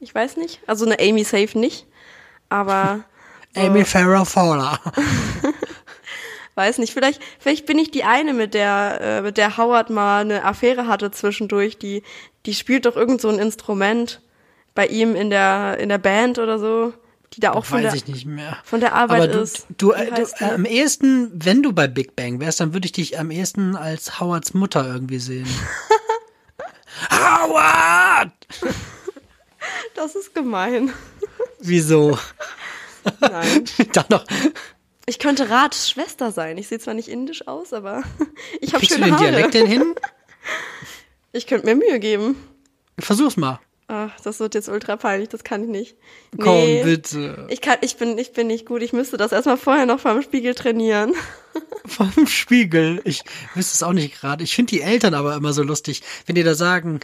[0.00, 0.60] Ich weiß nicht.
[0.66, 1.86] Also eine Amy Safe nicht.
[2.48, 3.04] Aber
[3.56, 4.80] Amy Farrah Fowler.
[6.56, 6.92] weiß nicht.
[6.92, 10.88] Vielleicht, vielleicht bin ich die eine, mit der, äh, mit der Howard mal eine Affäre
[10.88, 11.78] hatte zwischendurch.
[11.78, 12.02] Die,
[12.46, 14.20] die spielt doch irgend so ein Instrument
[14.74, 16.92] bei ihm in der, in der Band oder so.
[17.32, 19.66] Die da auch von Weiß der, von der Arbeit du, ist.
[19.76, 20.44] du, äh, du die?
[20.44, 23.76] äh, am ehesten, wenn du bei Big Bang wärst, dann würde ich dich am ehesten
[23.76, 25.46] als Howards Mutter irgendwie sehen.
[27.10, 28.32] Howard!
[29.94, 30.92] das ist gemein.
[31.66, 32.18] Wieso?
[33.20, 33.64] Nein.
[33.92, 34.24] Dann noch.
[35.06, 36.58] Ich könnte Rats Schwester sein.
[36.58, 38.02] Ich sehe zwar nicht indisch aus, aber
[38.60, 39.18] ich habe Kriegst du schöne den.
[39.18, 39.94] Dialekt denn hin?
[41.32, 42.36] Ich könnte mir Mühe geben.
[42.98, 43.60] Versuch's mal.
[43.88, 45.96] Ach, das wird jetzt ultra peinlich, das kann ich nicht.
[46.40, 47.46] Komm, Nee, bitte.
[47.50, 50.22] Ich, kann, ich, bin, ich bin nicht gut, ich müsste das erstmal vorher noch vom
[50.22, 51.14] Spiegel trainieren.
[51.86, 53.00] Vom Spiegel.
[53.04, 53.22] Ich
[53.54, 54.42] wüsste es auch nicht gerade.
[54.42, 56.98] Ich finde die Eltern aber immer so lustig, wenn die da sagen,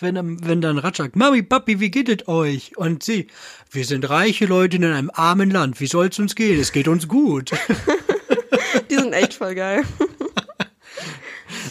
[0.00, 2.76] wenn, wenn dann Rat sagt, Mami, Papi, wie geht es euch?
[2.76, 3.28] Und sie,
[3.70, 5.80] wir sind reiche Leute in einem armen Land.
[5.80, 6.60] Wie soll's uns gehen?
[6.60, 7.50] Es geht uns gut.
[8.90, 9.82] Die sind echt voll geil.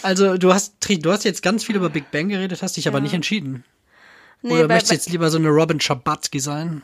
[0.01, 2.99] Also du hast, du hast jetzt ganz viel über Big Bang geredet, hast dich aber
[2.99, 3.63] nicht entschieden.
[4.43, 6.84] Nee, Oder möchtest du jetzt lieber so eine Robin Schabatsky sein?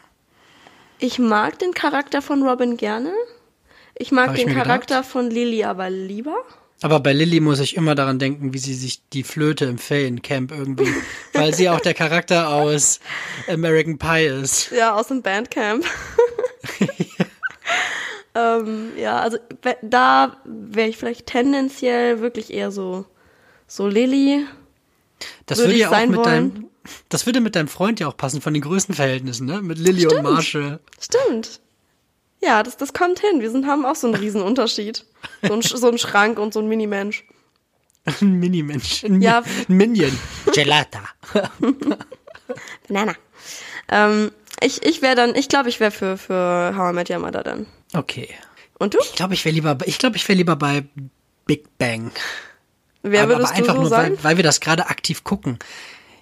[1.02, 3.12] ich mag den Charakter von Robin gerne.
[3.96, 6.38] Ich mag Hab ich den mir Charakter von Lily aber lieber.
[6.84, 10.52] Aber bei Lilly muss ich immer daran denken, wie sie sich die Flöte im Feriencamp
[10.52, 10.92] irgendwie,
[11.34, 13.00] weil sie auch der Charakter aus
[13.48, 14.72] American Pie ist.
[14.72, 15.86] Ja, aus dem Bandcamp.
[18.36, 19.38] ähm, ja, also
[19.84, 23.06] da wäre ich vielleicht tendenziell wirklich eher so,
[23.68, 24.48] so Lily.
[25.46, 26.26] Das Würde ja auch sein mit wollen.
[26.26, 26.70] deinem,
[27.10, 29.62] das würde mit deinem Freund ja auch passen von den Größenverhältnissen, ne?
[29.62, 30.80] Mit Lilly und Marshall.
[31.00, 31.62] Stimmt.
[32.44, 33.40] Ja, das, das kommt hin.
[33.42, 35.06] Wir sind, haben auch so einen riesen Unterschied.
[35.44, 37.24] So ein, so ein Schrank und so ein Minimensch.
[38.06, 39.44] Ein Minimensch, ein, Ja.
[39.68, 40.18] Minion.
[40.54, 41.02] Gelata.
[42.88, 43.16] Banana.
[43.90, 47.20] Ähm, ich ich wäre dann, ich glaube, ich wäre für, für How I Met Your
[47.20, 47.68] Mother dann.
[47.94, 48.30] Okay.
[48.80, 49.00] Und du?
[49.02, 50.84] Ich glaube, ich wäre lieber, ich glaube, ich wäre lieber bei
[51.46, 52.12] Big Bang.
[53.04, 54.12] Wer aber, würdest aber einfach du so nur, sein?
[54.14, 55.60] weil, weil wir das gerade aktiv gucken.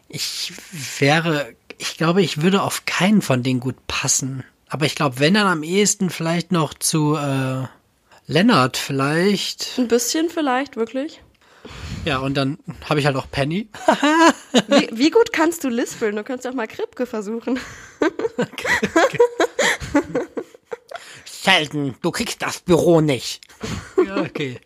[0.09, 0.53] Ich
[0.99, 4.43] wäre, ich glaube, ich würde auf keinen von denen gut passen.
[4.69, 7.65] Aber ich glaube, wenn dann am ehesten vielleicht noch zu äh,
[8.27, 9.77] Lennart vielleicht.
[9.77, 11.21] Ein bisschen vielleicht, wirklich.
[12.05, 13.67] Ja, und dann habe ich halt auch Penny.
[14.67, 16.15] Wie, wie gut kannst du lispeln?
[16.15, 17.59] Du könntest auch mal Kripke versuchen.
[21.25, 23.41] Sheldon, du kriegst das Büro nicht.
[24.05, 24.59] Ja, okay.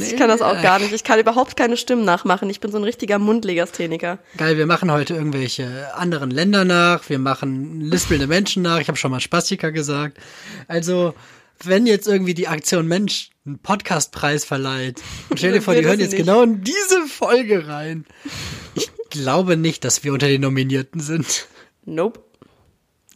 [0.00, 0.92] Ich kann das auch gar nicht.
[0.92, 2.48] Ich kann überhaupt keine Stimmen nachmachen.
[2.50, 4.18] Ich bin so ein richtiger Mundlegastheniker.
[4.36, 8.98] Geil, wir machen heute irgendwelche anderen Länder nach, wir machen lispelnde Menschen nach, ich habe
[8.98, 10.18] schon mal Spastiker gesagt.
[10.68, 11.14] Also,
[11.62, 16.00] wenn jetzt irgendwie die Aktion Mensch einen Podcastpreis verleiht, und stell dir vor, die hören
[16.00, 16.20] jetzt nicht.
[16.20, 18.04] genau in diese Folge rein.
[18.74, 21.46] Ich glaube nicht, dass wir unter den Nominierten sind.
[21.84, 22.20] Nope.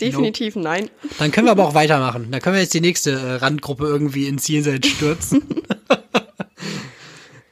[0.00, 0.90] Definitiv nein.
[1.18, 2.28] Dann können wir aber auch weitermachen.
[2.30, 5.42] Dann können wir jetzt die nächste äh, Randgruppe irgendwie ins Jenseits stürzen.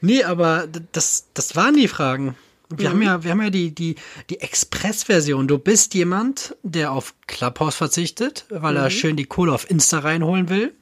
[0.07, 2.37] nee, aber das, das waren die Fragen.
[2.69, 3.95] Wir haben ja, wir haben ja die, die,
[4.29, 5.47] die Express-Version.
[5.47, 10.49] Du bist jemand, der auf Clubhouse verzichtet, weil er schön die Kohle auf Insta reinholen
[10.49, 10.75] will.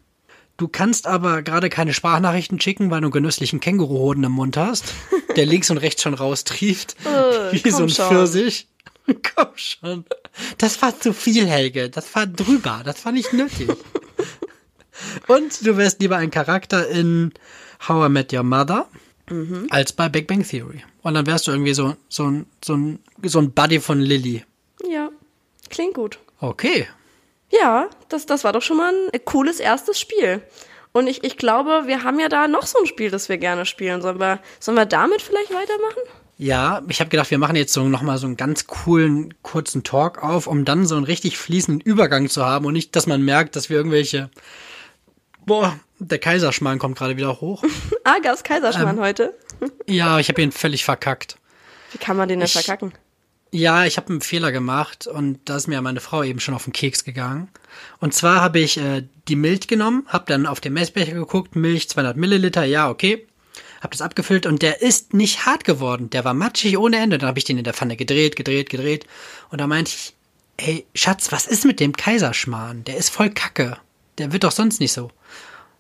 [0.57, 4.95] Du kannst aber gerade keine Sprachnachrichten schicken, weil du einen genüsslichen Känguruhoden im Mund hast,
[5.37, 8.09] der links und rechts schon raustrieft, Äh, wie so ein schon.
[8.09, 8.69] Pfirsich.
[9.37, 10.05] Komm schon.
[10.57, 11.91] Das war zu viel, Helge.
[11.91, 12.81] Das war drüber.
[12.85, 13.69] Das war nicht nötig.
[15.27, 17.33] Und du wärst lieber ein Charakter in
[17.89, 18.89] How I Met Your Mother
[19.71, 20.83] als bei Big Bang Theory.
[21.03, 24.45] Und dann wärst du irgendwie so, so, ein, so, ein, so ein Buddy von Lilly.
[24.89, 25.11] Ja.
[25.71, 26.19] Klingt gut.
[26.41, 26.87] Okay.
[27.51, 30.43] Ja, das, das war doch schon mal ein cooles erstes Spiel.
[30.93, 33.67] Und ich, ich glaube, wir haben ja da noch so ein Spiel, das wir gerne
[33.67, 34.03] spielen.
[34.03, 36.03] Sollen wir, sollen wir damit vielleicht weitermachen?
[36.37, 40.23] Ja, ich habe gedacht, wir machen jetzt so nochmal so einen ganz coolen, kurzen Talk
[40.23, 43.57] auf, um dann so einen richtig fließenden Übergang zu haben und nicht, dass man merkt,
[43.57, 44.31] dass wir irgendwelche.
[45.47, 47.63] Boah, der Kaiserschmarrn kommt gerade wieder hoch.
[48.07, 49.03] Ah, gab's Kaiserschmarrn Ähm.
[49.03, 49.35] heute?
[49.87, 51.39] Ja, ich habe ihn völlig verkackt.
[51.93, 52.93] Wie kann man den denn Ich- verkacken?
[53.51, 56.65] Ja, ich habe einen Fehler gemacht und da ist mir meine Frau eben schon auf
[56.65, 57.49] den Keks gegangen.
[58.01, 61.89] Und zwar habe ich äh, die Milch genommen, habe dann auf den Messbecher geguckt, Milch
[61.89, 63.27] 200 Milliliter, ja, okay.
[63.81, 66.11] Habe das abgefüllt und der ist nicht hart geworden.
[66.11, 67.17] Der war matschig ohne Ende.
[67.19, 69.07] Dann habe ich den in der Pfanne gedreht, gedreht, gedreht.
[69.51, 70.15] Und da meinte ich,
[70.57, 72.83] ey, Schatz, was ist mit dem Kaiserschmarrn?
[72.85, 73.77] Der ist voll kacke.
[74.19, 75.11] Der wird doch sonst nicht so.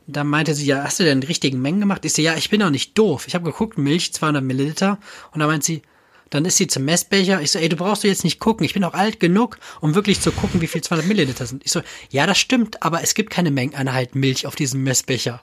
[0.06, 2.04] Dann meinte sie, ja, hast du denn die richtigen Mengen gemacht?
[2.04, 3.26] Ich so, ja, ich bin doch nicht doof.
[3.26, 4.98] Ich habe geguckt, Milch 200 Milliliter.
[5.32, 5.82] Und da meint sie,
[6.30, 7.40] dann ist sie zum Messbecher.
[7.40, 8.66] Ich so, ey, du brauchst du jetzt nicht gucken.
[8.66, 11.64] Ich bin auch alt genug, um wirklich zu gucken, wie viel 200 Milliliter sind.
[11.64, 15.40] Ich so, ja, das stimmt, aber es gibt keine Mengeneinheit Milch auf diesem Messbecher.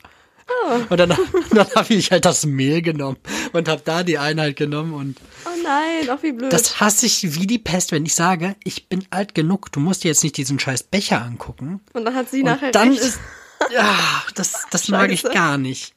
[0.67, 0.75] Oh.
[0.89, 1.09] Und dann,
[1.51, 3.17] dann habe ich halt das Mehl genommen
[3.53, 5.17] und habe da die Einheit genommen und.
[5.45, 6.51] Oh nein, auch wie blöd.
[6.51, 10.03] Das hasse ich wie die Pest, wenn ich sage, ich bin alt genug, du musst
[10.03, 11.81] dir jetzt nicht diesen scheiß Becher angucken.
[11.93, 12.71] Und dann hat sie und nachher.
[12.71, 13.01] Dann recht.
[13.01, 13.19] ist.
[13.71, 13.95] Ja,
[14.33, 15.93] das, das mag ich gar nicht.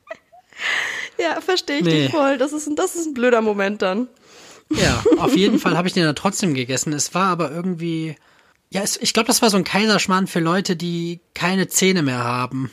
[1.19, 2.03] Ja, verstehe ich nee.
[2.03, 2.37] dich voll.
[2.37, 4.09] Das ist, das ist ein blöder Moment dann.
[4.71, 6.93] Ja, auf jeden Fall habe ich den dann trotzdem gegessen.
[6.93, 8.17] Es war aber irgendwie,
[8.71, 12.23] ja, es, ich glaube, das war so ein Kaiserschmarrn für Leute, die keine Zähne mehr
[12.23, 12.71] haben.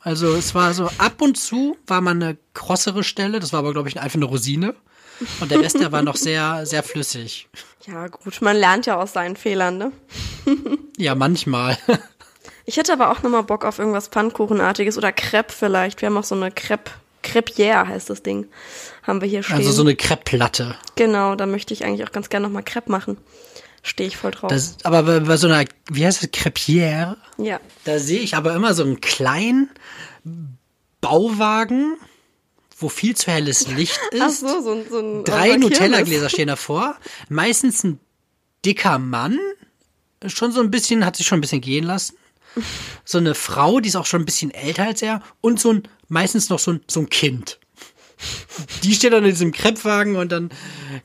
[0.00, 3.72] Also es war so, ab und zu war mal eine krossere Stelle, das war aber,
[3.72, 4.74] glaube ich, einfach eine Rosine.
[5.40, 7.48] Und der Rest, der war noch sehr, sehr flüssig.
[7.86, 9.92] Ja, gut, man lernt ja aus seinen Fehlern, ne?
[10.96, 11.76] ja, manchmal.
[12.64, 16.00] ich hätte aber auch nochmal Bock auf irgendwas Pfannkuchenartiges oder Crepe vielleicht.
[16.00, 16.90] Wir haben auch so eine Crepe
[17.22, 18.48] Crepière heißt das Ding.
[19.02, 19.56] Haben wir hier stehen.
[19.56, 20.76] Also so eine Crepe-Platte.
[20.96, 23.18] Genau, da möchte ich eigentlich auch ganz gerne nochmal Crepe machen.
[23.82, 24.50] Stehe ich voll drauf.
[24.50, 27.16] Das, aber bei, bei so einer, wie heißt es, Crepière?
[27.38, 27.60] Ja.
[27.84, 29.70] Da sehe ich aber immer so einen kleinen
[31.00, 31.96] Bauwagen,
[32.76, 34.22] wo viel zu helles Licht ist.
[34.22, 36.96] Ach so, so, so ein Drei Nutella-Gläser stehen davor.
[37.28, 38.00] Meistens ein
[38.64, 39.38] dicker Mann.
[40.26, 42.16] Schon so ein bisschen, hat sich schon ein bisschen gehen lassen
[43.04, 45.82] so eine Frau, die ist auch schon ein bisschen älter als er und so ein,
[46.08, 47.59] meistens noch so ein, so ein Kind.
[48.82, 50.50] Die steht dann in diesem Kreppwagen und dann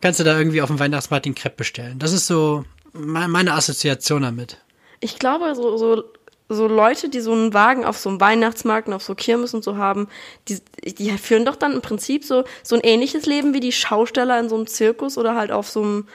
[0.01, 1.99] kannst du da irgendwie auf dem Weihnachtsmarkt den Crepe bestellen.
[1.99, 4.58] Das ist so meine Assoziation damit.
[4.99, 6.04] Ich glaube, so, so,
[6.49, 9.63] so Leute, die so einen Wagen auf so einem Weihnachtsmarkt und auf so Kirmes und
[9.63, 10.08] so haben,
[10.47, 14.39] die, die führen doch dann im Prinzip so, so ein ähnliches Leben wie die Schausteller
[14.39, 16.08] in so einem Zirkus oder halt auf so einem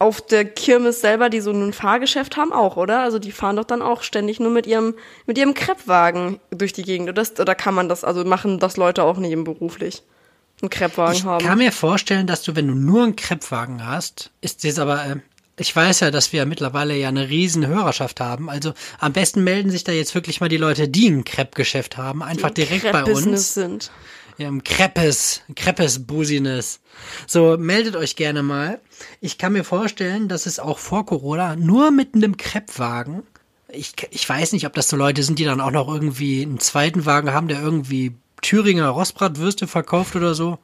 [0.00, 3.02] auf der Kirmes selber, die so ein Fahrgeschäft haben, auch, oder?
[3.02, 4.94] Also die fahren doch dann auch ständig nur mit ihrem,
[5.26, 7.10] mit ihrem Kreppwagen durch die Gegend.
[7.10, 10.02] Oder, oder kann man das, also machen das Leute auch nicht im beruflich?
[10.60, 11.40] Einen Kreppwagen ich haben.
[11.40, 15.04] Ich kann mir vorstellen, dass du, wenn du nur einen Kreppwagen hast, ist das aber,
[15.04, 15.16] äh,
[15.58, 18.48] ich weiß ja, dass wir mittlerweile ja eine riesen Hörerschaft haben.
[18.48, 22.22] Also am besten melden sich da jetzt wirklich mal die Leute, die ein Kreppgeschäft haben,
[22.22, 23.54] einfach die direkt bei uns.
[23.54, 23.90] sind.
[24.38, 26.80] Ja, im Kreppes, Kreppes Busines.
[27.26, 28.80] So, meldet euch gerne mal.
[29.20, 33.22] Ich kann mir vorstellen, dass es auch vor Corona nur mit einem Kreppwagen,
[33.68, 36.58] ich, ich weiß nicht, ob das so Leute sind, die dann auch noch irgendwie einen
[36.58, 40.58] zweiten Wagen haben, der irgendwie Thüringer Rostbratwürste verkauft oder so.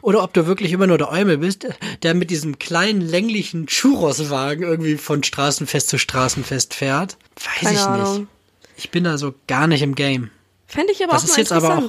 [0.00, 1.66] Oder ob du wirklich immer nur der Eumel bist,
[2.02, 7.16] der mit diesem kleinen, länglichen Churros-Wagen irgendwie von Straßenfest zu Straßenfest fährt.
[7.36, 8.18] Weiß Keine ich Ahnung.
[8.18, 8.28] nicht.
[8.76, 10.30] Ich bin da so gar nicht im Game.
[10.66, 11.88] Fände ich aber das auch ist jetzt aber auch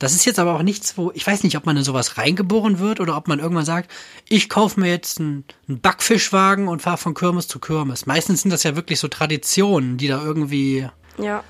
[0.00, 2.78] das ist jetzt aber auch nichts, wo, ich weiß nicht, ob man in sowas reingeboren
[2.78, 3.90] wird oder ob man irgendwann sagt,
[4.30, 8.06] ich kaufe mir jetzt einen, einen Backfischwagen und fahre von Kirmes zu Kirmes.
[8.06, 10.88] Meistens sind das ja wirklich so Traditionen, die da irgendwie.
[11.18, 11.44] Ja.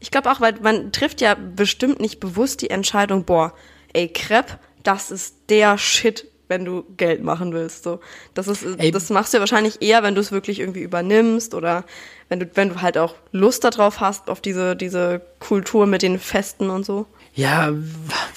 [0.00, 3.52] Ich glaube auch, weil man trifft ja bestimmt nicht bewusst die Entscheidung, boah,
[3.92, 7.82] ey, Crepe, das ist der Shit, wenn du Geld machen willst.
[7.82, 8.00] So,
[8.34, 11.54] das ist, ey, das machst du ja wahrscheinlich eher, wenn du es wirklich irgendwie übernimmst
[11.54, 11.84] oder
[12.28, 16.18] wenn du, wenn du halt auch Lust darauf hast, auf diese, diese Kultur mit den
[16.18, 17.06] Festen und so.
[17.34, 17.70] Ja,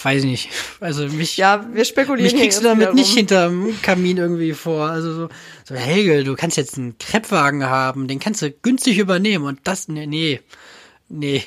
[0.03, 0.49] weiß ich nicht.
[0.81, 1.37] Also mich.
[1.37, 2.31] Ja, wir spekulieren.
[2.31, 4.89] Mich kriegst du damit nicht hinterm Kamin irgendwie vor.
[4.89, 5.29] Also so,
[5.63, 9.87] so Helge, du kannst jetzt einen Kreppwagen haben, den kannst du günstig übernehmen und das,
[9.87, 10.41] nee, nee,
[11.09, 11.43] nee.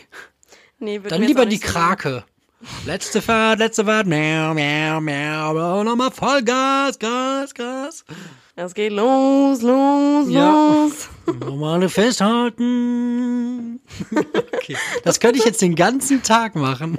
[0.78, 2.24] nee Dann lieber die Krake.
[2.86, 8.04] Letzte Fahrt, letzte Fahrt, miau, miau, miau, nochmal Vollgas, Gas, Gas.
[8.54, 10.52] Es geht los, los, ja.
[10.52, 11.08] los.
[11.40, 13.80] Normale festhalten.
[14.52, 14.76] okay.
[15.04, 16.96] Das könnte ich jetzt den ganzen Tag machen.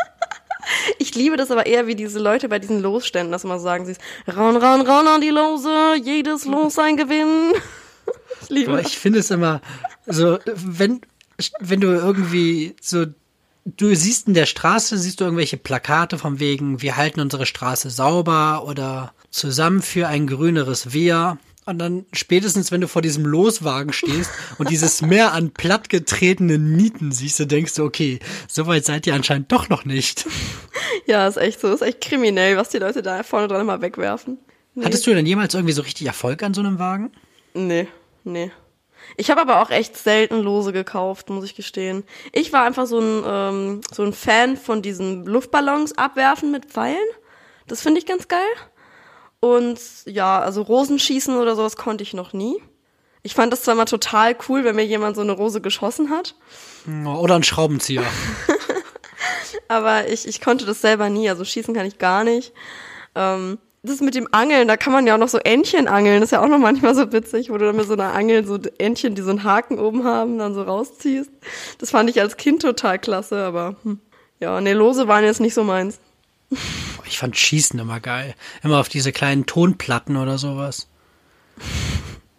[0.98, 3.96] Ich liebe das aber eher wie diese Leute bei diesen Losständen, dass immer sagen sie
[4.28, 7.54] raun, raun, raun an die Lose, jedes Los ein Gewinn.
[8.42, 9.62] Ich liebe Ich finde es immer
[10.06, 11.00] so, wenn,
[11.60, 13.06] wenn du irgendwie so,
[13.66, 17.90] du siehst in der Straße, siehst du irgendwelche Plakate von wegen, wir halten unsere Straße
[17.90, 23.94] sauber oder zusammen für ein grüneres Wir und dann spätestens, wenn du vor diesem Loswagen
[23.94, 29.08] stehst und dieses Meer an plattgetretenen Mieten siehst, du denkst du, okay, so weit seid
[29.08, 30.26] ihr anscheinend doch noch nicht.
[31.06, 31.74] Ja, ist echt so.
[31.74, 34.38] Ist echt kriminell, was die Leute da vorne dran immer wegwerfen.
[34.76, 34.86] Nee.
[34.86, 37.12] Hattest du denn jemals irgendwie so richtig Erfolg an so einem Wagen?
[37.54, 37.88] Nee,
[38.24, 38.52] nee.
[39.18, 42.04] Ich habe aber auch echt selten Lose gekauft, muss ich gestehen.
[42.32, 46.98] Ich war einfach so ein, ähm, so ein Fan von diesen Luftballons abwerfen mit Pfeilen.
[47.68, 48.40] Das finde ich ganz geil.
[49.40, 52.56] Und ja, also Rosenschießen oder sowas konnte ich noch nie.
[53.24, 56.36] Ich fand das zwar mal total cool, wenn mir jemand so eine Rose geschossen hat,
[56.86, 58.04] Oder ein Schraubenzieher.
[59.70, 61.30] aber ich, ich konnte das selber nie.
[61.30, 62.54] Also schießen kann ich gar nicht.
[63.16, 66.22] Ähm, das mit dem Angeln, da kann man ja auch noch so Entchen angeln.
[66.22, 68.46] Das ist ja auch noch manchmal so witzig, wo du dann mit so einer Angel
[68.46, 71.30] so Entchen, die so einen Haken oben haben, dann so rausziehst.
[71.80, 74.00] Das fand ich als Kind total klasse, aber hm.
[74.40, 76.00] ja, ne, Lose waren jetzt nicht so meins.
[77.06, 78.36] Ich fand Schießen immer geil.
[78.64, 80.88] Immer auf diese kleinen Tonplatten oder sowas.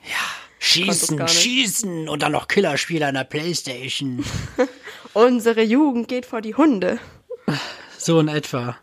[0.02, 0.16] Ja.
[0.58, 4.24] Schießen, schießen und dann noch Killerspiele an der Playstation.
[5.12, 6.98] Unsere Jugend geht vor die Hunde.
[7.98, 8.78] So in etwa.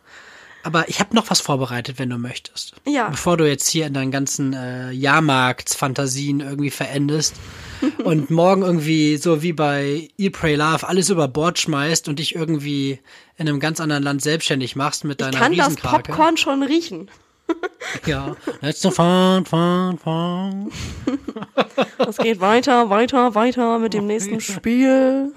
[0.64, 2.74] Aber ich habe noch was vorbereitet, wenn du möchtest.
[2.86, 3.10] Ja.
[3.10, 7.36] Bevor du jetzt hier in deinen ganzen äh, Jahrmarktsfantasien irgendwie verendest
[8.04, 12.36] und morgen irgendwie so wie bei Eat, Pray, Love alles über Bord schmeißt und dich
[12.36, 13.00] irgendwie
[13.38, 15.76] in einem ganz anderen Land selbstständig machst mit deiner Ich kann das.
[15.76, 17.10] Popcorn schon riechen.
[18.06, 18.36] Ja.
[18.62, 20.72] Let's go fahren, fahren, fahren.
[22.08, 25.34] Es geht weiter, weiter, weiter mit dem nächsten Spiel.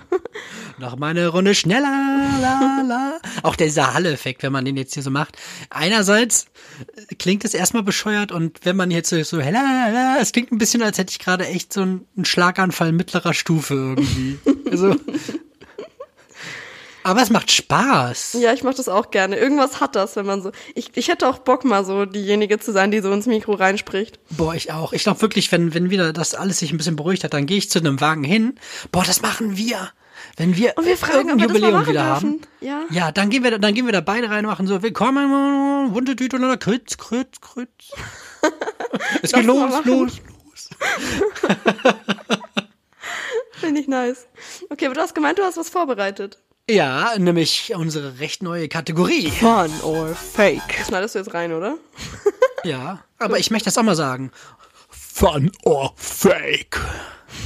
[0.79, 3.19] Noch mal eine Runde schneller, la, la.
[3.43, 5.37] Auch dieser Halle-Effekt, wenn man den jetzt hier so macht.
[5.71, 6.47] Einerseits
[7.11, 10.53] äh, klingt es erstmal bescheuert und wenn man jetzt so, so la, la, es klingt
[10.53, 14.39] ein bisschen, als hätte ich gerade echt so einen, einen Schlaganfall mittlerer Stufe irgendwie.
[14.71, 14.97] Also,
[17.05, 18.37] aber es macht Spaß.
[18.41, 19.37] Ja, ich mache das auch gerne.
[19.37, 20.51] Irgendwas hat das, wenn man so.
[20.75, 24.19] Ich, ich hätte auch Bock, mal so diejenige zu sein, die so ins Mikro reinspricht.
[24.31, 24.93] Boah, ich auch.
[24.93, 27.59] Ich glaube wirklich, wenn, wenn wieder das alles sich ein bisschen beruhigt hat, dann gehe
[27.59, 28.59] ich zu einem Wagen hin.
[28.91, 29.91] Boah, das machen wir.
[30.37, 32.07] Wenn wir, Und wir fragen, mal Jubiläum wieder dürfen.
[32.09, 32.41] haben.
[32.61, 32.83] Ja.
[32.91, 36.17] Ja, dann gehen wir, dann gehen wir da beide rein und machen so, willkommen, bunte
[36.17, 37.71] Tüte oder Kritz, Kritz, Kritz.
[39.23, 39.83] Es geht los, machen.
[39.87, 40.21] los,
[40.55, 40.71] los.
[43.53, 44.27] Finde ich nice.
[44.71, 46.39] Okay, aber du hast gemeint, du hast was vorbereitet.
[46.69, 49.31] Ja, nämlich unsere recht neue Kategorie.
[49.31, 50.63] Fun or fake.
[50.79, 51.77] Das schneidest du jetzt rein, oder?
[52.67, 54.33] Ja, aber ich möchte das auch mal sagen.
[54.89, 56.81] Fun or Fake.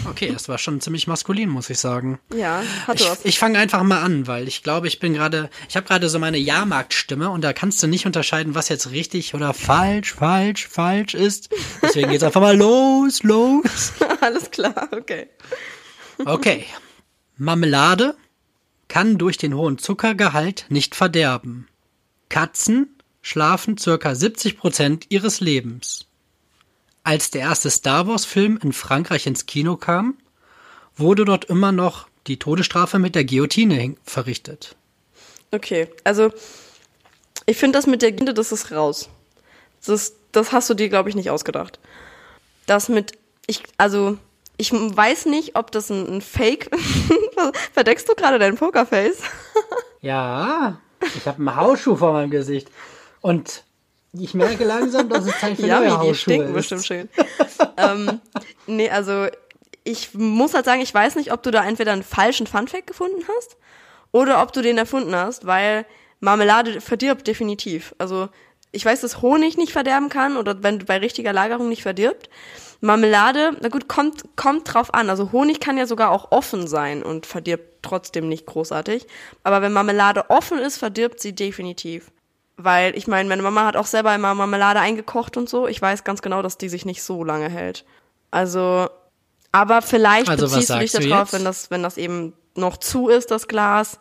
[0.08, 2.20] Okay, das war schon ziemlich maskulin, muss ich sagen.
[2.32, 2.62] Ja,
[2.94, 3.24] Ich, was.
[3.24, 6.20] ich fange einfach mal an, weil ich glaube, ich bin gerade, ich habe gerade so
[6.20, 11.14] meine Jahrmarktstimme und da kannst du nicht unterscheiden, was jetzt richtig oder falsch, falsch, falsch
[11.14, 11.48] ist.
[11.82, 13.92] Deswegen geht's einfach mal los, los.
[14.20, 15.28] Alles klar, okay.
[16.24, 16.64] Okay.
[17.38, 18.14] Marmelade
[18.88, 21.68] kann durch den hohen Zuckergehalt nicht verderben.
[22.28, 26.06] Katzen schlafen circa 70 Prozent ihres Lebens.
[27.04, 30.18] Als der erste Star Wars-Film in Frankreich ins Kino kam,
[30.96, 34.76] wurde dort immer noch die Todesstrafe mit der Guillotine verrichtet.
[35.50, 36.30] Okay, also
[37.46, 39.08] ich finde das mit der Ginde, das ist raus.
[39.86, 41.78] Das, das hast du dir, glaube ich, nicht ausgedacht.
[42.66, 43.12] Das mit,
[43.46, 44.18] ich, also
[44.58, 46.68] ich weiß nicht, ob das ein, ein Fake.
[47.72, 49.18] Verdeckst du gerade dein Pokerface?
[50.00, 50.80] Ja,
[51.16, 52.68] ich habe einen Hausschuh vor meinem Gesicht.
[53.20, 53.64] Und
[54.12, 56.54] ich merke langsam, dass es Zeit für Ja, neue wie die Hausschuhe stinken ist.
[56.54, 57.08] bestimmt schön.
[57.76, 58.20] ähm,
[58.68, 59.26] nee, also
[59.82, 63.24] ich muss halt sagen, ich weiß nicht, ob du da entweder einen falschen Funfact gefunden
[63.36, 63.56] hast
[64.12, 65.84] oder ob du den erfunden hast, weil
[66.20, 67.92] Marmelade verdirbt definitiv.
[67.98, 68.28] Also
[68.70, 72.30] ich weiß, dass Honig nicht verderben kann oder wenn bei richtiger Lagerung nicht verdirbt.
[72.80, 75.10] Marmelade, na gut, kommt, kommt drauf an.
[75.10, 79.06] Also Honig kann ja sogar auch offen sein und verdirbt trotzdem nicht großartig.
[79.42, 82.10] Aber wenn Marmelade offen ist, verdirbt sie definitiv.
[82.56, 85.66] Weil, ich meine, meine Mama hat auch selber immer Marmelade eingekocht und so.
[85.66, 87.84] Ich weiß ganz genau, dass die sich nicht so lange hält.
[88.30, 88.88] Also,
[89.52, 91.32] aber vielleicht Also, beziehst du dich darauf, jetzt?
[91.32, 93.98] wenn das, wenn das eben noch zu ist, das Glas.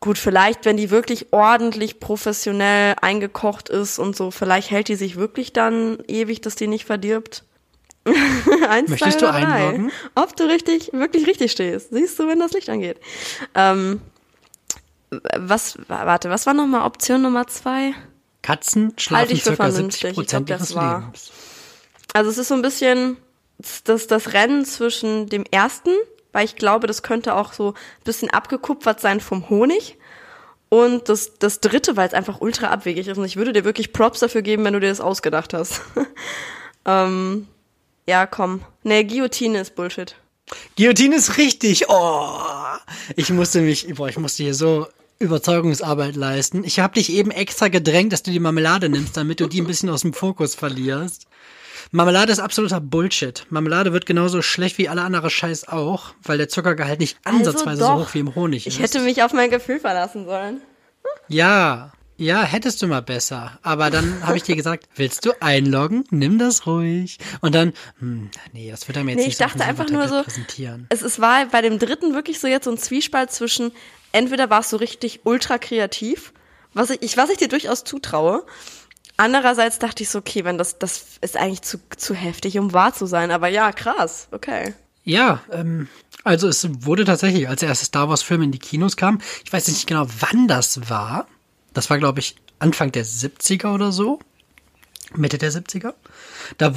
[0.00, 5.16] Gut, vielleicht, wenn die wirklich ordentlich professionell eingekocht ist und so, vielleicht hält die sich
[5.16, 7.44] wirklich dann ewig, dass die nicht verdirbt.
[8.68, 9.92] Eins, Möchtest zwei du einloggen?
[10.14, 11.90] Ob du richtig, wirklich richtig stehst.
[11.90, 12.98] Siehst du, wenn das Licht angeht.
[13.54, 14.00] Ähm,
[15.38, 17.94] was, warte, was war nochmal Option Nummer zwei?
[18.42, 20.00] Katzen schlafen für circa vernünftig.
[20.00, 21.32] 70 Ich glaub, Prozent das ihres war- Lebens.
[22.12, 23.16] Also es ist so ein bisschen
[23.84, 25.90] das, das Rennen zwischen dem ersten,
[26.32, 29.98] weil ich glaube, das könnte auch so ein bisschen abgekupfert sein vom Honig.
[30.68, 33.18] Und das, das dritte, weil es einfach ultra abwegig ist.
[33.18, 35.80] Und ich würde dir wirklich Props dafür geben, wenn du dir das ausgedacht hast.
[36.84, 37.46] ähm,
[38.08, 38.62] ja, komm.
[38.82, 40.14] Nee, Guillotine ist Bullshit.
[40.76, 41.88] Guillotine ist richtig.
[41.88, 42.30] Oh,
[43.16, 44.86] ich musste mich, boah, ich musste hier so
[45.18, 46.62] Überzeugungsarbeit leisten.
[46.64, 49.66] Ich habe dich eben extra gedrängt, dass du die Marmelade nimmst, damit du die ein
[49.66, 51.26] bisschen aus dem Fokus verlierst.
[51.90, 53.46] Marmelade ist absoluter Bullshit.
[53.50, 57.86] Marmelade wird genauso schlecht wie alle andere Scheiß auch, weil der Zuckergehalt nicht ansatzweise so
[57.86, 58.08] Also doch.
[58.08, 58.74] hoch wie im Honig ist.
[58.74, 60.60] Ich hätte mich auf mein Gefühl verlassen sollen.
[61.28, 63.58] Ja, ja, hättest du mal besser.
[63.62, 66.04] Aber dann habe ich dir gesagt, willst du einloggen?
[66.10, 67.18] Nimm das ruhig.
[67.40, 70.08] Und dann, hm, nee, das wird er mir jetzt Nee, nicht ich dachte einfach nur
[70.08, 70.24] so,
[70.88, 73.72] es, es war bei dem dritten wirklich so jetzt so ein Zwiespalt zwischen,
[74.12, 76.32] entweder warst du richtig ultra kreativ,
[76.74, 78.44] was ich, ich, was ich dir durchaus zutraue,
[79.18, 82.92] Andererseits dachte ich so, okay, wenn das, das ist eigentlich zu, zu heftig, um wahr
[82.92, 83.30] zu sein.
[83.30, 84.74] Aber ja, krass, okay.
[85.04, 85.88] Ja, ähm,
[86.24, 89.68] also es wurde tatsächlich, als der erste Star Wars-Film in die Kinos kam, ich weiß
[89.68, 91.26] nicht genau, wann das war.
[91.76, 94.18] Das war, glaube ich, Anfang der 70er oder so.
[95.14, 95.92] Mitte der 70er.
[96.56, 96.70] Da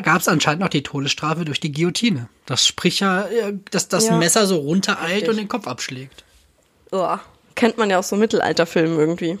[0.00, 2.28] gab es anscheinend noch die Todesstrafe durch die Guillotine.
[2.46, 4.16] Das spricht ja, äh, dass das ja.
[4.16, 5.28] Messer so runtereilt Richtig.
[5.28, 6.22] und den Kopf abschlägt.
[6.92, 7.16] Oh,
[7.56, 9.40] kennt man ja aus so Mittelalterfilmen irgendwie.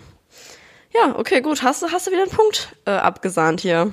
[0.92, 1.62] Ja, okay, gut.
[1.62, 3.92] Hast, du hast du wieder einen Punkt äh, abgesahnt hier.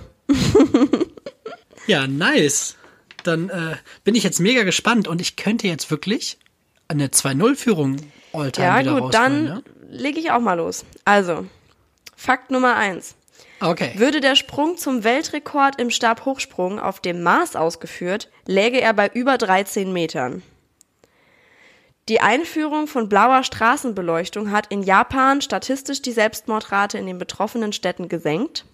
[1.86, 2.78] ja, nice.
[3.24, 6.40] Dann äh, bin ich jetzt mega gespannt und ich könnte jetzt wirklich
[6.88, 7.98] eine 2-0-Führung
[8.34, 9.64] Alltime ja, wieder gut, dann ne?
[9.92, 10.86] Lege ich auch mal los.
[11.06, 11.46] Also,
[12.16, 13.16] Fakt Nummer 1.
[13.60, 13.92] Okay.
[13.96, 19.38] Würde der Sprung zum Weltrekord im Stabhochsprung auf dem Mars ausgeführt, läge er bei über
[19.38, 20.42] 13 Metern.
[22.10, 28.10] Die Einführung von blauer Straßenbeleuchtung hat in Japan statistisch die Selbstmordrate in den betroffenen Städten
[28.10, 28.66] gesenkt.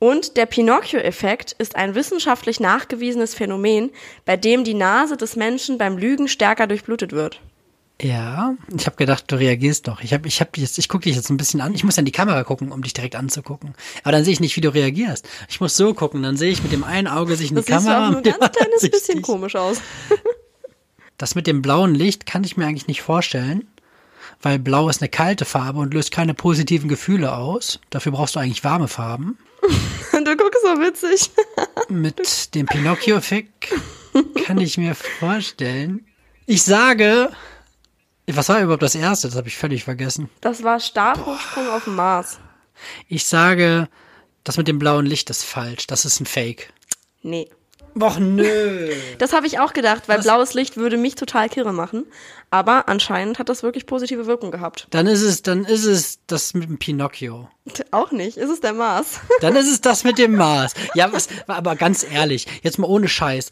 [0.00, 3.90] Und der Pinocchio-Effekt ist ein wissenschaftlich nachgewiesenes Phänomen,
[4.24, 7.40] bei dem die Nase des Menschen beim Lügen stärker durchblutet wird.
[8.00, 10.00] Ja, ich habe gedacht, du reagierst doch.
[10.02, 11.74] Ich habe, ich habe jetzt, ich gucke dich jetzt ein bisschen an.
[11.74, 13.74] Ich muss ja in die Kamera gucken, um dich direkt anzugucken.
[14.04, 15.28] Aber dann sehe ich nicht, wie du reagierst.
[15.48, 17.84] Ich muss so gucken, dann sehe ich mit dem einen Auge sich in die das
[17.84, 18.10] Kamera.
[18.10, 19.80] Das sieht ein ganz kleines bisschen komisch aus.
[21.18, 23.66] das mit dem blauen Licht kann ich mir eigentlich nicht vorstellen,
[24.42, 27.80] weil Blau ist eine kalte Farbe und löst keine positiven Gefühle aus.
[27.90, 29.38] Dafür brauchst du eigentlich warme Farben.
[30.12, 31.32] du guckst so witzig.
[31.88, 33.74] mit dem Pinocchio-Effekt
[34.44, 36.06] kann ich mir vorstellen.
[36.46, 37.30] Ich sage,
[38.36, 39.28] was war überhaupt das erste?
[39.28, 40.28] Das habe ich völlig vergessen.
[40.40, 42.38] Das war Stabhochsprung auf dem Mars.
[43.08, 43.88] Ich sage,
[44.44, 45.86] das mit dem blauen Licht ist falsch.
[45.86, 46.72] Das ist ein Fake.
[47.22, 47.48] Nee.
[48.00, 48.92] Och nö.
[49.18, 50.24] Das habe ich auch gedacht, weil Was?
[50.24, 52.04] blaues Licht würde mich total kirre machen.
[52.50, 54.86] Aber anscheinend hat das wirklich positive Wirkung gehabt.
[54.90, 57.48] Dann ist es, dann ist es das mit dem Pinocchio.
[57.90, 58.36] Auch nicht.
[58.36, 59.20] Ist es der Mars?
[59.40, 60.74] Dann ist es das mit dem Mars.
[60.94, 63.50] Ja, was, aber ganz ehrlich, jetzt mal ohne Scheiß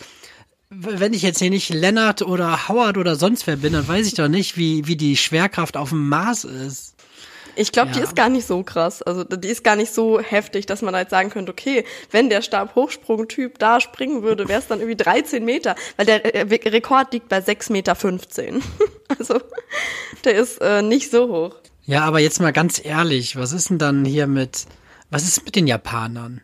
[0.70, 4.14] wenn ich jetzt hier nicht Lennart oder Howard oder sonst wer bin, dann weiß ich
[4.14, 6.96] doch nicht, wie, wie die Schwerkraft auf dem Mars ist.
[7.58, 7.96] Ich glaube, ja.
[7.96, 9.02] die ist gar nicht so krass.
[9.02, 12.42] Also die ist gar nicht so heftig, dass man halt sagen könnte, okay, wenn der
[12.42, 17.28] Stabhochsprung-Typ da springen würde, wäre es dann irgendwie 13 Meter, weil der äh, Rekord liegt
[17.28, 17.96] bei 6,15 Meter.
[19.18, 19.40] Also
[20.24, 21.54] der ist äh, nicht so hoch.
[21.84, 24.66] Ja, aber jetzt mal ganz ehrlich, was ist denn dann hier mit,
[25.10, 26.42] was ist mit den Japanern?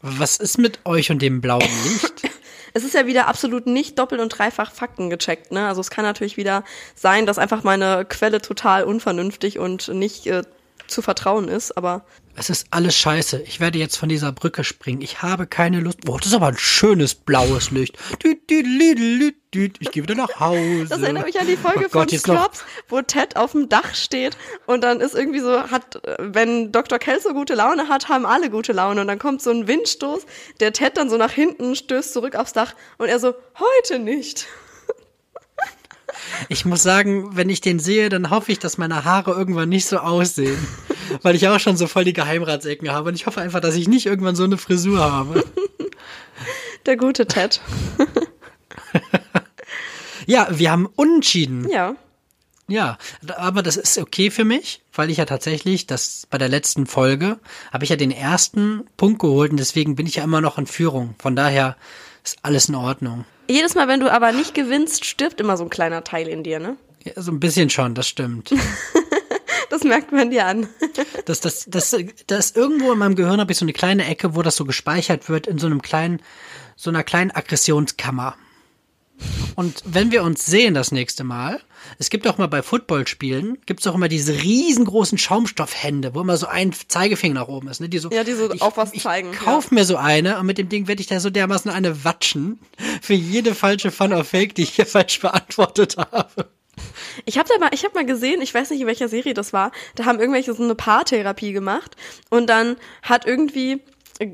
[0.00, 2.22] Was ist mit euch und dem blauen Licht?
[2.74, 5.52] Es ist ja wieder absolut nicht doppelt und dreifach Fakten gecheckt.
[5.52, 5.66] Ne?
[5.66, 6.64] Also es kann natürlich wieder
[6.94, 10.42] sein, dass einfach meine Quelle total unvernünftig und nicht äh,
[10.86, 12.04] zu vertrauen ist, aber.
[12.38, 13.42] Es ist alles scheiße.
[13.46, 15.02] Ich werde jetzt von dieser Brücke springen.
[15.02, 16.02] Ich habe keine Lust.
[16.02, 17.98] Boah, das ist aber ein schönes blaues Licht.
[18.22, 20.86] Ich gehe wieder nach Hause.
[20.88, 23.94] Das erinnert mich an die Folge oh Gott, von Scrubs, wo Ted auf dem Dach
[23.94, 24.36] steht
[24.66, 26.98] und dann ist irgendwie so, hat, wenn Dr.
[26.98, 30.26] Kelso gute Laune hat, haben alle gute Laune und dann kommt so ein Windstoß,
[30.60, 34.46] der Ted dann so nach hinten stößt zurück aufs Dach und er so, heute nicht.
[36.48, 39.86] Ich muss sagen, wenn ich den sehe, dann hoffe ich, dass meine Haare irgendwann nicht
[39.86, 40.58] so aussehen.
[41.22, 43.08] Weil ich auch schon so voll die Geheimratsecken habe.
[43.08, 45.44] Und ich hoffe einfach, dass ich nicht irgendwann so eine Frisur habe.
[46.86, 47.60] Der gute Ted.
[50.26, 51.68] ja, wir haben unentschieden.
[51.68, 51.96] Ja.
[52.70, 52.98] Ja,
[53.38, 57.38] aber das ist okay für mich, weil ich ja tatsächlich, das bei der letzten Folge,
[57.72, 60.66] habe ich ja den ersten Punkt geholt und deswegen bin ich ja immer noch in
[60.66, 61.14] Führung.
[61.18, 61.78] Von daher
[62.32, 63.24] ist alles in Ordnung.
[63.48, 66.58] Jedes Mal, wenn du aber nicht gewinnst, stirbt immer so ein kleiner Teil in dir,
[66.58, 66.76] ne?
[67.04, 68.52] Ja, so ein bisschen schon, das stimmt.
[69.70, 70.68] das merkt man dir an.
[71.24, 74.42] das, das, das, das irgendwo in meinem Gehirn habe ich so eine kleine Ecke, wo
[74.42, 76.20] das so gespeichert wird in so einem kleinen,
[76.76, 78.36] so einer kleinen Aggressionskammer.
[79.54, 81.60] Und wenn wir uns sehen das nächste Mal,
[81.98, 86.36] es gibt auch mal bei Footballspielen, gibt es auch immer diese riesengroßen Schaumstoffhände, wo immer
[86.36, 87.80] so ein Zeigefinger nach oben ist.
[87.80, 87.88] Ne?
[87.88, 89.32] Die so, ja, die so ich, auch was zeigen.
[89.32, 89.74] Ich kauf ja.
[89.74, 92.58] mir so eine und mit dem Ding werde ich da so dermaßen eine watschen
[93.02, 96.48] für jede falsche Fun or Fake, die ich hier falsch beantwortet habe.
[97.24, 99.52] Ich habe da mal, ich habe mal gesehen, ich weiß nicht in welcher Serie das
[99.52, 101.96] war, da haben irgendwelche so eine Paartherapie gemacht
[102.30, 103.80] und dann hat irgendwie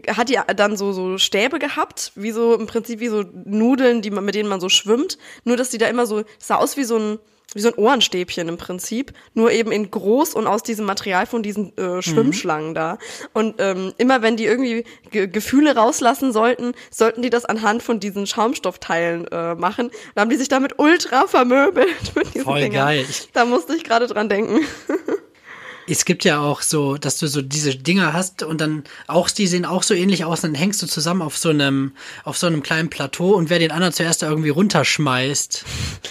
[0.08, 4.10] hat die dann so so Stäbe gehabt, wie so im Prinzip wie so Nudeln, die
[4.10, 6.84] man mit denen man so schwimmt, nur dass die da immer so sah aus wie
[6.84, 7.18] so ein
[7.54, 11.42] wie so ein Ohrenstäbchen im Prinzip, nur eben in groß und aus diesem Material von
[11.42, 12.74] diesen äh, Schwimmschlangen mhm.
[12.74, 12.98] da.
[13.32, 18.00] Und ähm, immer wenn die irgendwie Ge Gefühle rauslassen sollten, sollten die das anhand von
[18.00, 19.90] diesen Schaumstoffteilen äh, machen.
[20.14, 22.86] Da haben die sich damit ultra vermöbelt mit diesen Voll Dingern.
[22.86, 23.06] geil.
[23.32, 24.60] Da musste ich gerade dran denken.
[25.86, 29.46] Es gibt ja auch so, dass du so diese Dinger hast und dann auch, die
[29.46, 31.92] sehen auch so ähnlich aus, dann hängst du zusammen auf so einem,
[32.24, 35.64] auf so einem kleinen Plateau und wer den anderen zuerst da irgendwie runterschmeißt.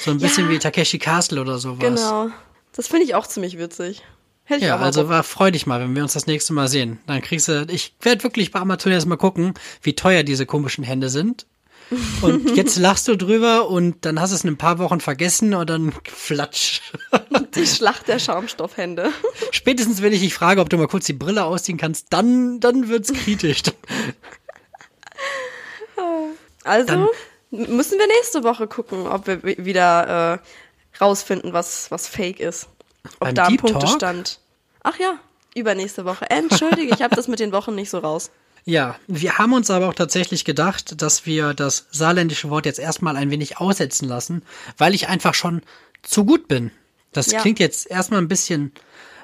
[0.04, 0.52] So ein bisschen ja.
[0.52, 1.80] wie Takeshi Castle oder sowas.
[1.80, 2.30] Genau.
[2.76, 4.04] Das finde ich auch ziemlich witzig.
[4.46, 7.00] Hätte ich Ja, also war freu dich mal, wenn wir uns das nächste Mal sehen.
[7.08, 10.84] Dann kriegst du, ich werde wirklich bei Amazon erst mal gucken, wie teuer diese komischen
[10.84, 11.46] Hände sind.
[12.22, 15.54] Und jetzt lachst du drüber und dann hast du es in ein paar Wochen vergessen
[15.54, 16.82] und dann flatsch.
[17.56, 19.12] die Schlacht der Schaumstoffhände.
[19.52, 22.90] Spätestens, wenn ich dich frage, ob du mal kurz die Brille ausziehen kannst, dann, dann
[22.90, 23.62] wird's kritisch.
[26.64, 27.08] Also Dann-
[27.52, 32.68] müssen wir nächste Woche gucken, ob wir wi- wieder äh, rausfinden, was, was fake ist.
[33.20, 33.72] Ob da ein Deep Talk?
[33.74, 34.40] Punktestand.
[34.82, 35.20] Ach ja,
[35.56, 36.30] übernächste Woche.
[36.30, 38.32] Entschuldige, ich habe das mit den Wochen nicht so raus.
[38.66, 43.18] Ja, wir haben uns aber auch tatsächlich gedacht, dass wir das saarländische Wort jetzt erstmal
[43.18, 44.44] ein wenig aussetzen lassen,
[44.78, 45.62] weil ich einfach schon
[46.02, 46.72] zu gut bin.
[47.12, 47.42] Das Ja.
[47.42, 48.72] klingt jetzt erstmal ein bisschen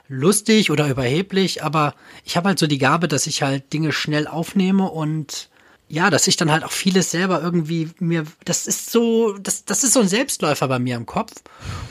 [0.09, 4.27] lustig oder überheblich, aber ich habe halt so die Gabe, dass ich halt Dinge schnell
[4.27, 5.49] aufnehme und
[5.87, 9.83] ja, dass ich dann halt auch vieles selber irgendwie mir, das ist so, das, das
[9.83, 11.31] ist so ein Selbstläufer bei mir im Kopf.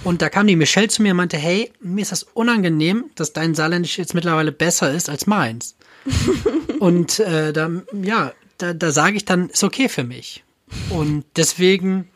[0.04, 3.32] Und da kam die Michelle zu mir und meinte, hey, mir ist das unangenehm, dass
[3.32, 5.74] dein Saarländisch jetzt mittlerweile besser ist als meins.
[6.78, 10.44] Und äh, da, ja, da, da sage ich dann, ist okay für mich.
[10.90, 12.08] Und deswegen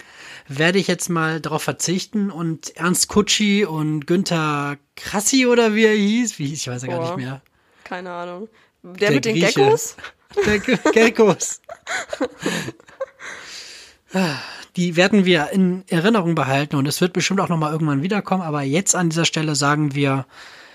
[0.49, 5.95] werde ich jetzt mal darauf verzichten und Ernst Kutschi und Günther Krassi oder wie er
[5.95, 7.07] hieß, wie hieß, ich weiß ja gar Boah.
[7.17, 7.43] nicht mehr.
[7.85, 8.49] Keine Ahnung.
[8.83, 9.61] Der, Der mit den Grieche.
[9.61, 9.97] Geckos?
[10.45, 11.61] Der Ge- Geckos.
[14.77, 18.63] Die werden wir in Erinnerung behalten und es wird bestimmt auch nochmal irgendwann wiederkommen, aber
[18.63, 20.27] jetzt an dieser Stelle sagen wir,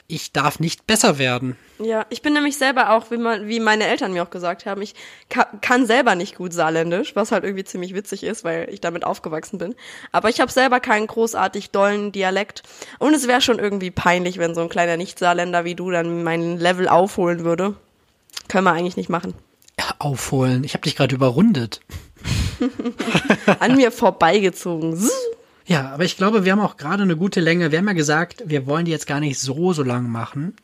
[0.07, 1.57] ich darf nicht besser werden.
[1.79, 4.81] Ja, ich bin nämlich selber auch, wie, man, wie meine Eltern mir auch gesagt haben,
[4.81, 4.95] ich
[5.29, 9.03] kann, kann selber nicht gut Saarländisch, was halt irgendwie ziemlich witzig ist, weil ich damit
[9.03, 9.75] aufgewachsen bin.
[10.13, 12.63] Aber ich habe selber keinen großartig dollen Dialekt.
[12.99, 16.57] Und es wäre schon irgendwie peinlich, wenn so ein kleiner Nicht-Saarländer wie du dann mein
[16.57, 17.75] Level aufholen würde.
[18.47, 19.33] Können wir eigentlich nicht machen.
[19.99, 20.63] Aufholen.
[20.63, 21.81] Ich habe dich gerade überrundet.
[23.59, 24.97] An mir vorbeigezogen.
[25.67, 27.71] Ja, aber ich glaube, wir haben auch gerade eine gute Länge.
[27.71, 30.55] Wir haben ja gesagt, wir wollen die jetzt gar nicht so, so lang machen.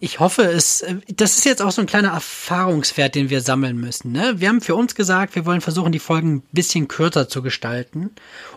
[0.00, 3.78] Ich hoffe, es, äh, das ist jetzt auch so ein kleiner Erfahrungswert, den wir sammeln
[3.78, 4.10] müssen.
[4.10, 4.34] Ne?
[4.38, 8.10] Wir haben für uns gesagt, wir wollen versuchen, die Folgen ein bisschen kürzer zu gestalten,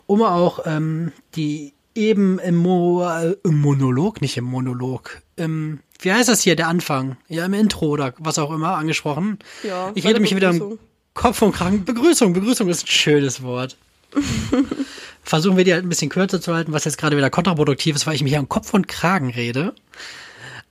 [0.07, 6.11] um auch ähm, die eben im, Mo äh, im Monolog, nicht im Monolog, im, wie
[6.11, 7.17] heißt das hier, der Anfang?
[7.27, 9.39] Ja, im Intro oder was auch immer angesprochen.
[9.63, 10.79] Ja, ich rede mich wieder im.
[11.13, 11.85] Kopf und Kragen.
[11.85, 13.77] Begrüßung, Begrüßung ist ein schönes Wort.
[15.25, 18.05] Versuchen wir die halt ein bisschen kürzer zu halten, was jetzt gerade wieder kontraproduktiv ist,
[18.05, 19.73] weil ich mich hier am Kopf und Kragen rede.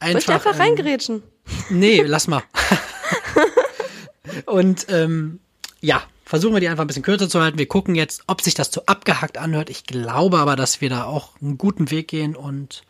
[0.01, 1.23] Soll ich einfach ähm, reingerätschen?
[1.71, 2.43] Nee, lass mal.
[4.47, 5.41] Und ähm,
[5.81, 7.59] ja, versuchen wir die einfach ein bisschen kürzer zu halten.
[7.59, 9.71] Wir gucken jetzt, ob sich das zu abgehackt anhört.
[9.71, 12.37] Ich glaube aber, dass wir da auch einen guten Weg gehen.
[12.37, 12.83] Und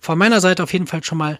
[0.00, 1.38] von meiner Seite auf jeden Fall schon mal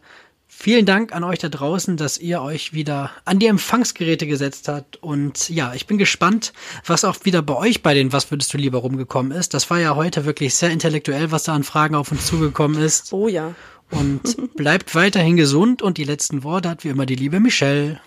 [0.63, 5.03] vielen Dank an euch da draußen, dass ihr euch wieder an die Empfangsgeräte gesetzt habt.
[5.03, 6.53] Und ja, ich bin gespannt,
[6.87, 9.55] was auch wieder bei euch bei den Was würdest du lieber rumgekommen ist.
[9.55, 13.13] Das war ja heute wirklich sehr intellektuell, was da an Fragen auf uns zugekommen ist.
[13.13, 13.57] Oh ja.
[13.91, 15.83] Und bleibt weiterhin gesund.
[15.83, 18.01] Und die letzten Worte hat wie immer die liebe Michelle.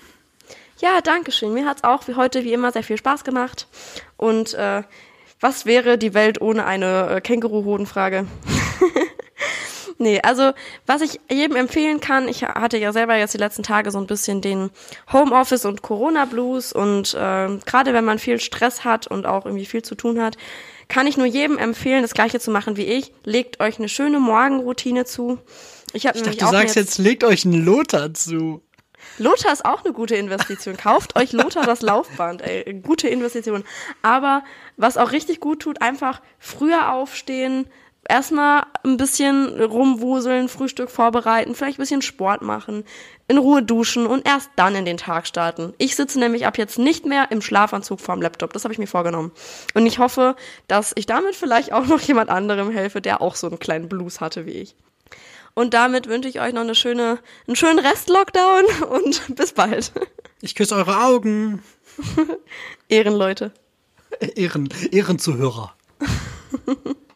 [0.79, 1.53] Ja, danke schön.
[1.53, 3.67] Mir hat's auch wie heute wie immer sehr viel Spaß gemacht.
[4.15, 4.83] Und äh,
[5.41, 8.27] was wäre die Welt ohne eine äh, Känguru-Hodenfrage?
[9.97, 10.51] nee, also
[10.85, 14.07] was ich jedem empfehlen kann, ich hatte ja selber jetzt die letzten Tage so ein
[14.07, 14.69] bisschen den
[15.11, 19.83] Homeoffice und Corona-Blues und äh, gerade wenn man viel Stress hat und auch irgendwie viel
[19.83, 20.37] zu tun hat,
[20.87, 23.11] kann ich nur jedem empfehlen, das gleiche zu machen wie ich.
[23.23, 25.39] Legt euch eine schöne Morgenroutine zu.
[25.93, 28.61] Ich habe Ich dachte, du sagst jetzt, legt euch einen Lothar zu.
[29.17, 30.77] Lothar ist auch eine gute Investition.
[30.77, 32.73] Kauft euch Lothar das Laufband, ey.
[32.81, 33.63] Gute Investition.
[34.01, 34.43] Aber
[34.77, 37.67] was auch richtig gut tut, einfach früher aufstehen,
[38.07, 42.83] erstmal ein bisschen rumwuseln, Frühstück vorbereiten, vielleicht ein bisschen Sport machen,
[43.27, 45.73] in Ruhe duschen und erst dann in den Tag starten.
[45.77, 48.53] Ich sitze nämlich ab jetzt nicht mehr im Schlafanzug vorm Laptop.
[48.53, 49.31] Das habe ich mir vorgenommen.
[49.73, 50.35] Und ich hoffe,
[50.67, 54.21] dass ich damit vielleicht auch noch jemand anderem helfe, der auch so einen kleinen Blues
[54.21, 54.75] hatte wie ich.
[55.55, 59.91] Und damit wünsche ich euch noch eine schöne, einen schönen Rest-Lockdown und bis bald.
[60.41, 61.63] Ich küsse eure Augen.
[62.89, 63.51] Ehrenleute.
[64.35, 65.73] Ehren, Ehrenzuhörer.